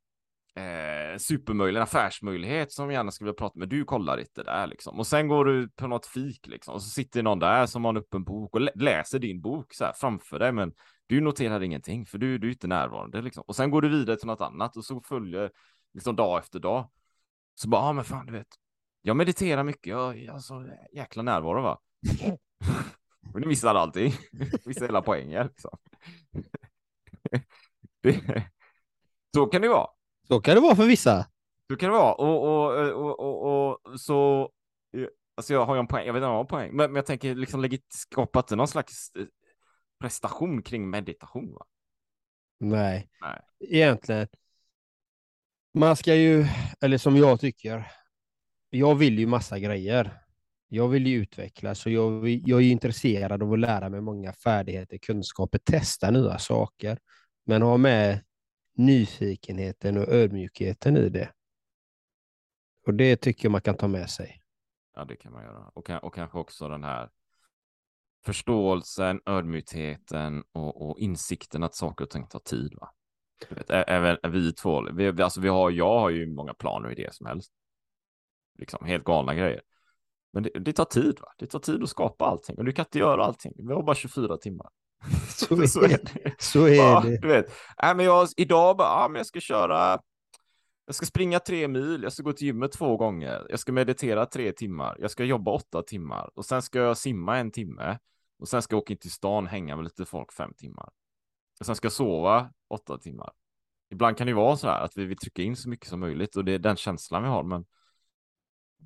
eh, 0.65 1.19
supermöjlig, 1.19 1.79
en 1.79 1.83
affärsmöjlighet 1.83 2.73
som 2.73 2.93
gärna 2.93 3.11
skulle 3.11 3.27
vilja 3.27 3.39
prata 3.39 3.59
med, 3.59 3.69
du 3.69 3.85
kollar 3.85 4.21
inte 4.21 4.43
där 4.43 4.67
liksom. 4.67 4.99
Och 4.99 5.07
sen 5.07 5.29
går 5.29 5.45
du 5.45 5.69
på 5.69 5.87
något 5.87 6.07
fik 6.07 6.47
liksom, 6.47 6.75
och 6.75 6.83
så 6.83 6.89
sitter 6.89 7.23
någon 7.23 7.39
där 7.39 7.67
som 7.67 7.85
har 7.85 7.91
en 7.91 7.97
öppen 7.97 8.25
bok 8.25 8.55
och 8.55 8.61
läser 8.75 9.19
din 9.19 9.41
bok 9.41 9.75
så 9.75 9.85
här 9.85 9.93
framför 9.93 10.39
dig, 10.39 10.53
men 10.53 10.73
du 11.09 11.21
noterar 11.21 11.63
ingenting, 11.63 12.07
för 12.07 12.19
du, 12.19 12.39
du 12.39 12.47
är 12.47 12.53
inte 12.53 12.67
närvarande 12.67 13.23
liksom. 13.23 13.45
Och 13.47 13.57
sen 13.57 13.71
går 13.71 13.83
du 13.83 13.89
vidare 13.89 14.17
till 14.17 14.27
något 14.27 14.41
annat 14.41 14.77
och 14.77 14.85
så 14.85 15.01
följer 15.01 15.51
liksom 15.95 16.17
dag 16.17 16.39
efter 16.39 16.59
dag. 16.59 16.91
Så 17.55 17.69
bara, 17.69 17.83
ja 17.83 17.89
ah, 17.89 17.93
men 17.93 18.05
fan 18.05 18.27
du 18.27 18.33
vet, 18.33 18.47
jag 19.03 19.17
mediterar 19.17 19.65
mycket, 19.65 19.87
jag 19.87 20.19
är 20.19 20.33
alltså 20.33 20.65
jäkla 20.93 21.23
närvaro 21.23 21.63
va. 21.63 21.81
Men 23.33 23.43
du 23.43 23.49
missar 23.49 23.75
allting, 23.75 24.13
missar 24.65 24.87
hela 24.87 25.03
poängen 25.03 25.47
liksom. 25.47 25.79
Det, 28.03 28.45
så 29.35 29.47
kan 29.47 29.63
det 29.63 29.69
vara. 29.69 29.87
Så 30.29 30.41
kan 30.41 30.55
det 30.55 30.61
vara 30.61 30.77
för 30.77 30.87
vissa. 30.87 31.27
Så 31.71 31.77
kan 31.77 31.91
det 31.91 31.97
vara. 31.97 32.15
Och, 32.15 32.45
och, 32.45 32.93
och, 32.93 33.21
och, 33.21 33.87
och 33.87 34.01
så, 34.01 34.51
alltså 35.37 35.53
jag 35.53 35.67
har 35.67 35.75
ju 35.75 35.79
en 35.79 35.87
poäng, 35.87 36.07
jag 36.07 36.13
vet 36.13 36.21
inte 36.21 36.27
om 36.27 36.33
jag 36.33 36.37
har 36.37 36.41
en 36.41 36.47
poäng, 36.47 36.77
men, 36.77 36.93
men 36.93 36.97
jag 36.97 37.07
tänker 37.07 37.35
liksom 37.35 37.79
skapa 37.89 38.39
inte 38.39 38.57
någon 38.57 38.69
slags 38.69 39.13
eh, 39.19 39.25
prestation 39.99 40.63
kring 40.63 40.91
meditation 40.91 41.55
va? 41.55 41.67
Nej. 42.61 43.09
Nej. 43.21 43.41
egentligen. 43.61 44.29
Man 45.75 45.97
ska 45.97 46.15
ju, 46.15 46.47
eller 46.81 46.99
som 46.99 47.17
jag 47.17 47.41
tycker, 47.41 47.93
jag 48.71 48.95
vill 48.95 49.19
ju 49.19 49.27
massa 49.27 49.59
grejer. 49.59 50.23
Jag 50.69 50.89
vill 50.89 51.07
ju 51.07 51.17
utvecklas 51.17 51.87
och 51.87 51.93
jag, 51.93 52.29
jag 52.29 52.59
är 52.59 52.65
ju 52.65 52.71
intresserad 52.71 53.43
av 53.43 53.53
att 53.53 53.59
lära 53.59 53.89
mig 53.89 54.01
många 54.01 54.33
färdigheter, 54.33 54.99
kunskaper, 54.99 55.59
testa 55.59 56.11
nya 56.11 56.39
saker. 56.39 56.99
Men 57.45 57.63
ha 57.63 57.77
med 57.77 58.25
nyfikenheten 58.75 59.97
och 59.97 60.09
ödmjukheten 60.09 60.97
i 60.97 61.09
det. 61.09 61.33
Och 62.87 62.95
det 62.95 63.17
tycker 63.17 63.45
jag 63.45 63.53
man 63.53 63.61
kan 63.61 63.77
ta 63.77 63.89
med 63.89 64.11
sig. 64.11 64.43
Ja, 64.95 65.05
det 65.05 65.17
kan 65.17 65.33
man 65.33 65.45
göra. 65.45 65.71
Och, 65.75 65.91
och 65.91 66.15
kanske 66.15 66.39
också 66.39 66.69
den 66.69 66.85
här 66.85 67.09
förståelsen, 68.25 69.21
ödmjukheten 69.27 70.45
och, 70.53 70.91
och 70.91 70.99
insikten 70.99 71.63
att 71.63 71.75
saker 71.75 72.05
och 72.05 72.11
ting 72.11 72.27
tar 72.27 72.39
tid. 72.39 72.75
Va? 72.81 72.91
Du 73.49 73.55
vet, 73.55 73.71
även 73.71 74.19
vi 74.33 74.53
två, 74.53 74.93
vi, 74.93 75.23
alltså 75.23 75.41
vi 75.41 75.49
har, 75.49 75.71
jag 75.71 75.99
har 75.99 76.11
ju 76.11 76.27
många 76.27 76.55
planer 76.55 76.87
och 76.87 76.93
idéer 76.93 77.11
som 77.13 77.27
helst. 77.27 77.53
Liksom 78.59 78.87
helt 78.87 79.05
galna 79.05 79.35
grejer. 79.35 79.61
Men 80.33 80.43
det, 80.43 80.51
det 80.51 80.73
tar 80.73 80.85
tid, 80.85 81.19
va? 81.21 81.29
Det 81.39 81.47
tar 81.47 81.59
tid 81.59 81.83
att 81.83 81.89
skapa 81.89 82.25
allting 82.25 82.59
och 82.59 82.65
du 82.65 82.73
kan 82.73 82.85
inte 82.85 82.99
göra 82.99 83.25
allting. 83.25 83.53
Vi 83.57 83.75
har 83.75 83.83
bara 83.83 83.97
24 83.97 84.37
timmar. 84.37 84.69
Så 85.29 85.55
är 85.85 85.89
det. 85.89 86.35
Så 86.39 86.65
är 86.65 86.75
Ja, 86.75 87.01
det. 87.01 87.19
Du 87.21 87.29
vet, 87.29 87.47
äh, 87.83 87.95
men 87.95 88.07
jag, 88.07 88.29
idag 88.37 88.77
bara, 88.77 88.89
ah, 88.89 89.09
men 89.09 89.17
jag 89.17 89.27
ska 89.27 89.41
köra, 89.41 89.99
jag 90.89 90.95
ska 90.95 91.07
springa 91.07 91.41
tre 91.41 91.69
mil, 91.69 92.03
jag 92.03 92.13
ska 92.13 92.23
gå 92.23 92.33
till 92.33 92.47
gymmet 92.47 92.73
två 92.73 92.97
gånger, 92.97 93.47
jag 93.51 93.61
ska 93.61 93.73
meditera 93.73 94.27
tre 94.27 94.53
timmar, 94.53 94.97
jag 95.01 95.11
ska 95.11 95.25
jobba 95.25 95.51
åtta 95.51 95.83
timmar 95.83 96.31
och 96.35 96.45
sen 96.45 96.63
ska 96.63 96.79
jag 96.79 96.97
simma 96.97 97.39
en 97.39 97.51
timme 97.51 97.99
och 98.39 98.49
sen 98.49 98.63
ska 98.63 98.75
jag 98.75 98.83
åka 98.83 98.93
in 98.93 98.99
till 98.99 99.11
stan 99.11 99.45
och 99.45 99.51
hänga 99.51 99.77
med 99.77 99.85
lite 99.85 100.05
folk 100.05 100.33
fem 100.33 100.55
timmar. 100.55 100.91
Och 101.61 101.67
sen 101.67 101.77
ska 101.77 101.87
jag 101.87 101.93
sova 101.93 102.51
åtta 102.69 102.99
timmar. 102.99 103.33
Ibland 103.91 104.17
kan 104.17 104.27
det 104.27 104.33
vara 104.35 104.57
så 104.57 104.69
här 104.69 104.81
att 104.81 104.97
vi 104.97 105.05
vill 105.05 105.17
trycka 105.17 105.43
in 105.43 105.57
så 105.57 105.69
mycket 105.69 105.89
som 105.89 106.01
möjligt 106.01 106.37
och 106.37 106.45
det 106.45 106.53
är 106.53 106.59
den 106.59 106.77
känslan 106.77 107.23
vi 107.23 107.29
har, 107.29 107.43
men 107.43 107.67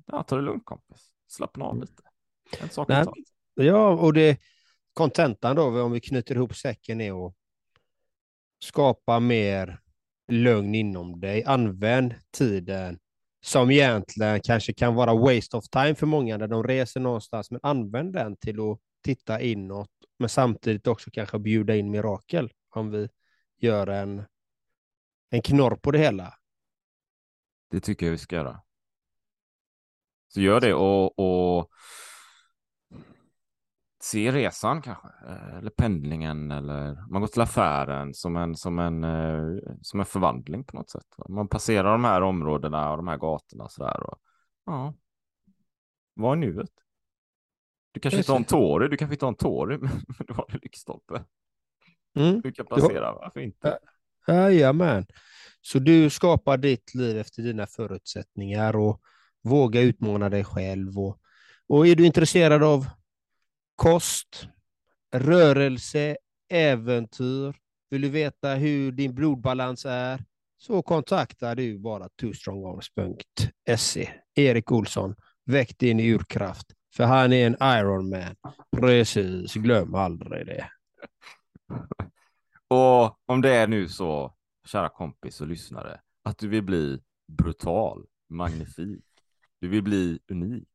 ja, 0.05 0.23
ta 0.23 0.35
det 0.35 0.41
lugnt 0.41 0.65
kompis, 0.65 1.11
slappna 1.27 1.65
av 1.65 1.79
lite. 1.79 2.03
En 2.61 2.69
sak 2.69 2.87
Nej. 2.87 3.05
Ja, 3.53 3.89
och 3.89 4.13
det 4.13 4.39
kontentan 4.93 5.55
då, 5.55 5.81
om 5.83 5.91
vi 5.91 6.01
knyter 6.01 6.35
ihop 6.35 6.55
säcken, 6.55 7.01
är 7.01 7.27
att 7.27 7.35
skapa 8.59 9.19
mer 9.19 9.82
lugn 10.27 10.75
inom 10.75 11.19
dig. 11.19 11.43
Använd 11.43 12.15
tiden 12.37 12.99
som 13.41 13.71
egentligen 13.71 14.41
kanske 14.41 14.73
kan 14.73 14.95
vara 14.95 15.13
waste 15.13 15.57
of 15.57 15.65
time 15.69 15.95
för 15.95 16.05
många 16.05 16.37
när 16.37 16.47
de 16.47 16.63
reser 16.63 16.99
någonstans, 16.99 17.51
men 17.51 17.59
använd 17.63 18.13
den 18.13 18.37
till 18.37 18.59
att 18.59 18.79
titta 19.03 19.41
inåt, 19.41 19.89
men 20.19 20.29
samtidigt 20.29 20.87
också 20.87 21.11
kanske 21.11 21.39
bjuda 21.39 21.75
in 21.75 21.91
mirakel 21.91 22.51
om 22.69 22.91
vi 22.91 23.09
gör 23.57 23.87
en, 23.87 24.23
en 25.29 25.41
knorr 25.41 25.75
på 25.75 25.91
det 25.91 25.99
hela. 25.99 26.33
Det 27.71 27.79
tycker 27.79 28.05
jag 28.05 28.11
vi 28.11 28.17
ska 28.17 28.35
göra. 28.35 28.61
Så 30.27 30.41
gör 30.41 30.61
det 30.61 30.73
och, 30.73 31.19
och 31.19 31.69
se 34.03 34.31
resan 34.31 34.81
kanske, 34.81 35.07
eh, 35.27 35.57
eller 35.57 35.69
pendlingen 35.69 36.51
eller 36.51 37.11
man 37.11 37.21
går 37.21 37.27
till 37.27 37.41
affären 37.41 38.13
som 38.13 38.37
en, 38.37 38.55
som 38.55 38.79
en, 38.79 39.03
eh, 39.03 39.73
som 39.81 39.99
en 39.99 40.05
förvandling 40.05 40.63
på 40.63 40.77
något 40.77 40.89
sätt. 40.89 41.07
Man 41.29 41.47
passerar 41.47 41.91
de 41.91 42.03
här 42.03 42.21
områdena 42.21 42.91
och 42.91 42.97
de 42.97 43.07
här 43.07 43.17
gatorna 43.17 43.69
så 43.69 43.83
där 43.83 44.03
och 44.03 44.19
ja, 44.65 44.93
vad 46.13 46.31
är 46.31 46.35
nuet? 46.35 46.69
Du 47.91 47.99
kanske 47.99 48.17
inte 48.17 48.31
har 48.31 48.39
en 48.39 48.45
Tory, 48.45 48.87
du 48.87 48.97
kanske 48.97 49.15
inte 49.15 49.25
har 49.25 49.31
en 49.31 49.35
Tory, 49.35 49.77
men 49.81 50.25
du 50.27 50.33
har 50.33 50.45
en 50.49 50.59
lyktstolpe. 50.63 51.23
Mm. 52.15 52.41
Du 52.41 52.51
kan 52.51 52.65
passera, 52.65 53.13
varför 53.13 53.39
inte? 53.39 53.79
Jajamän. 54.27 55.05
Så 55.61 55.79
du 55.79 56.09
skapar 56.09 56.57
ditt 56.57 56.95
liv 56.95 57.17
efter 57.17 57.41
dina 57.41 57.67
förutsättningar 57.67 58.75
och 58.75 59.01
våga 59.43 59.81
utmana 59.81 60.29
dig 60.29 60.43
själv. 60.43 60.99
Och, 60.99 61.19
och 61.67 61.87
är 61.87 61.95
du 61.95 62.05
intresserad 62.05 62.63
av 62.63 62.85
kost, 63.75 64.47
rörelse, 65.15 66.17
äventyr, 66.49 67.55
vill 67.89 68.01
du 68.01 68.09
veta 68.09 68.53
hur 68.53 68.91
din 68.91 69.15
blodbalans 69.15 69.85
är, 69.85 70.23
så 70.57 70.81
kontaktar 70.81 71.55
du 71.55 71.79
bara 71.79 72.09
twostrongarms.se. 72.21 74.09
Erik 74.35 74.71
Olsson, 74.71 75.15
väck 75.45 75.77
din 75.77 75.99
urkraft, 75.99 76.67
för 76.95 77.03
han 77.03 77.33
är 77.33 77.47
en 77.47 77.57
Ironman. 77.79 78.35
Precis, 78.77 79.53
glöm 79.53 79.95
aldrig 79.95 80.45
det. 80.45 80.69
Och 82.67 83.19
om 83.25 83.41
det 83.41 83.55
är 83.55 83.67
nu 83.67 83.89
så, 83.89 84.35
kära 84.65 84.89
kompis 84.89 85.41
och 85.41 85.47
lyssnare, 85.47 85.99
att 86.23 86.37
du 86.37 86.47
vill 86.47 86.63
bli 86.63 86.99
brutal, 87.27 88.05
magnifik, 88.29 89.05
du 89.61 89.67
vill 89.67 89.83
bli 89.83 90.19
unik, 90.31 90.67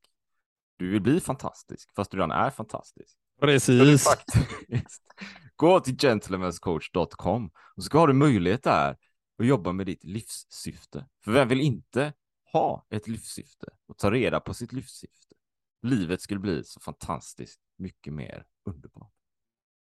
du 0.79 0.91
vill 0.91 1.03
bli 1.03 1.21
fantastisk, 1.21 1.91
fast 1.97 2.11
du 2.11 2.17
redan 2.17 2.31
är 2.31 2.51
fantastisk. 2.51 3.19
Precis. 3.41 4.05
Faktiskt. 4.05 5.03
Gå 5.57 5.81
till 5.81 5.97
gentlemanscoach.com 5.97 7.51
och 7.77 7.85
så 7.85 7.99
har 7.99 8.09
du 8.09 8.12
möjlighet 8.14 8.62
där 8.62 8.97
att 9.38 9.47
jobba 9.47 9.73
med 9.73 9.87
ditt 9.87 10.05
livssyfte. 10.05 11.07
För 11.25 11.33
vem 11.33 11.49
vill 11.49 11.61
inte 11.61 12.12
ha 12.53 12.87
ett 12.91 13.09
livssyfte 13.09 13.67
och 13.87 13.99
ta 13.99 14.11
reda 14.11 14.41
på 14.41 14.55
sitt 14.55 14.73
livssyfte? 14.73 15.35
Livet 15.83 16.21
skulle 16.21 16.41
bli 16.41 16.64
så 16.64 16.81
fantastiskt 16.81 17.61
mycket 17.77 18.12
mer 18.12 18.45
underbart. 18.64 19.12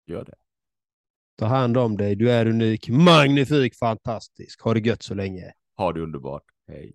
Gör 0.06 0.24
det. 0.24 0.34
Ta 1.36 1.46
hand 1.46 1.76
om 1.76 1.96
dig. 1.96 2.16
Du 2.16 2.30
är 2.30 2.46
unik, 2.46 2.88
magnifik, 2.88 3.74
fantastisk. 3.74 4.60
Ha 4.60 4.74
det 4.74 4.80
gött 4.80 5.02
så 5.02 5.14
länge. 5.14 5.52
Ha 5.76 5.92
det 5.92 6.00
underbart. 6.00 6.44
Hej. 6.66 6.94